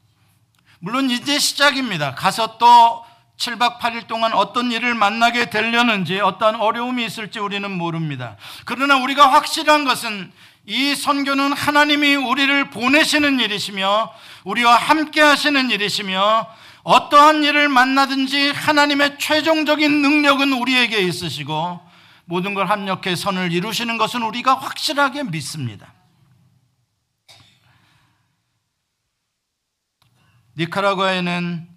물론 0.80 1.10
이제 1.10 1.40
시작입니다. 1.40 2.16
가서 2.16 2.58
또 2.58 3.06
7박 3.38 3.80
8일 3.80 4.08
동안 4.08 4.34
어떤 4.34 4.72
일을 4.72 4.96
만나게 4.96 5.50
되려는지 5.50 6.20
어떤 6.20 6.56
어려움이 6.56 7.06
있을지 7.06 7.40
우리는 7.40 7.70
모릅니다. 7.72 8.36
그러나 8.66 8.98
우리가 8.98 9.32
확실한 9.32 9.86
것은 9.86 10.32
이 10.66 10.94
선교는 10.94 11.54
하나님이 11.54 12.16
우리를 12.16 12.70
보내시는 12.70 13.40
일이시며 13.40 14.14
우리와 14.44 14.76
함께 14.76 15.22
하시는 15.22 15.72
일이시며 15.72 16.48
어떠한 16.84 17.44
일을 17.44 17.70
만나든지 17.70 18.52
하나님의 18.52 19.20
최종적인 19.20 20.02
능력은 20.02 20.54
우리에게 20.54 21.00
있으시고 21.00 21.80
모든 22.26 22.54
걸 22.54 22.70
합력해 22.70 23.16
선을 23.16 23.52
이루시는 23.52 23.98
것은 23.98 24.22
우리가 24.22 24.56
확실하게 24.56 25.24
믿습니다. 25.24 25.94
니카라과에는 30.58 31.68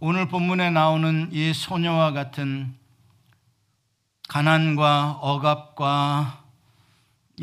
오늘 0.00 0.28
본문에 0.28 0.70
나오는 0.70 1.30
이 1.32 1.52
소녀와 1.54 2.12
같은 2.12 2.76
가난과 4.28 5.18
억압과 5.20 6.44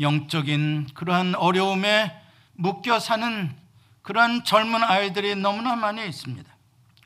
영적인 0.00 0.88
그러한 0.94 1.34
어려움에 1.34 2.16
묶여 2.54 2.98
사는 2.98 3.61
그러한 4.02 4.44
젊은 4.44 4.82
아이들이 4.82 5.34
너무나 5.36 5.76
많이 5.76 6.06
있습니다. 6.06 6.50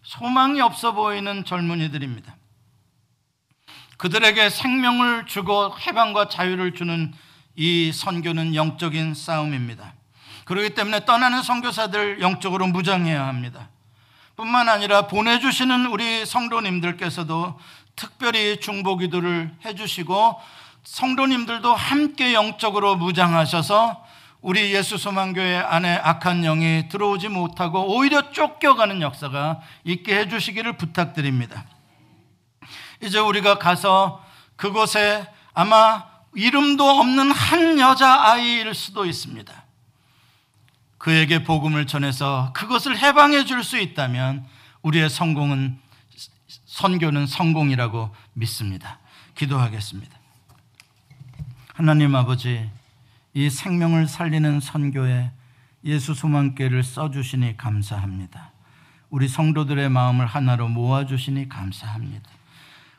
소망이 0.03 0.61
없어 0.61 0.93
보이는 0.93 1.45
젊은이들입니다. 1.45 2.37
그들에게 3.97 4.51
생명을 4.51 5.27
주고 5.27 5.75
해방과 5.79 6.29
자유를 6.29 6.75
주는 6.75 7.13
이 7.55 7.93
선교는 7.93 8.55
영적인 8.55 9.15
싸움입니다. 9.15 9.95
그렇기 10.45 10.75
때문에 10.75 11.05
떠나는 11.05 11.43
선교사들 11.43 12.21
영적으로 12.21 12.67
무장해야 12.67 13.27
합니다. 13.27 13.69
뿐만 14.37 14.69
아니라 14.69 15.07
보내주시는 15.07 15.87
우리 15.87 16.25
성도님들께서도 16.25 17.59
특별히 17.97 18.61
중보 18.61 18.97
기도를 18.97 19.53
해주시고 19.65 20.41
성도님들도 20.85 21.75
함께 21.75 22.35
영적으로 22.35 22.97
무장하셔서 22.97 24.06
우리 24.47 24.73
예수 24.73 24.97
소망교회 24.97 25.57
안에 25.57 25.97
악한 25.97 26.43
영이 26.43 26.89
들어오지 26.89 27.27
못하고 27.27 27.97
오히려 27.97 28.31
쫓겨가는 28.31 29.03
역사가 29.03 29.61
있게 29.83 30.21
해주시기를 30.21 30.77
부탁드립니다. 30.77 31.65
이제 33.03 33.19
우리가 33.19 33.59
가서 33.59 34.25
그곳에 34.55 35.27
아마 35.53 36.05
이름도 36.37 36.85
없는 36.89 37.33
한 37.33 37.81
여자아이일 37.81 38.73
수도 38.73 39.05
있습니다. 39.05 39.53
그에게 40.99 41.43
복음을 41.43 41.89
전해서 41.89 42.53
그것을 42.55 42.97
해방해 42.97 43.45
줄 43.47 43.65
수 43.65 43.77
있다면 43.77 44.47
우리의 44.83 45.11
성공은 45.11 45.77
선교는 46.67 47.27
성공이라고 47.27 48.15
믿습니다. 48.35 49.01
기도하겠습니다. 49.35 50.17
하나님 51.75 52.15
아버지, 52.15 52.71
이 53.37 53.51
생명을 53.51 54.09
살리는 54.09 54.61
선교에 54.61 55.31
예수 55.85 56.15
소망교를 56.15 56.83
써주시니 56.83 57.59
감사합니다. 57.59 58.53
우리 59.11 59.29
성도들의 59.29 59.91
마음을 59.91 60.25
하나로 60.25 60.69
모아주시니 60.69 61.51
감사합니다. 61.51 62.31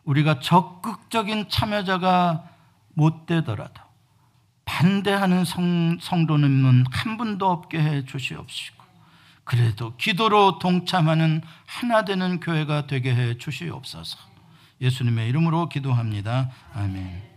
우리가 0.04 0.40
적극적인 0.40 1.50
참여자가 1.50 2.48
못 2.94 3.26
되더라도 3.26 3.82
반대하는 4.64 5.44
성, 5.44 5.98
성도는 6.00 6.86
한 6.92 7.18
분도 7.18 7.50
없게 7.50 7.82
해 7.82 8.06
주시옵시고 8.06 8.84
그래도 9.44 9.96
기도로 9.98 10.60
동참하는 10.60 11.42
하나 11.66 12.06
되는 12.06 12.40
교회가 12.40 12.86
되게 12.86 13.16
해 13.16 13.40
주시옵소서. 13.40 14.20
예수님의 14.82 15.30
이름으로 15.30 15.68
기도합니다. 15.68 16.52
아멘. 16.76 17.37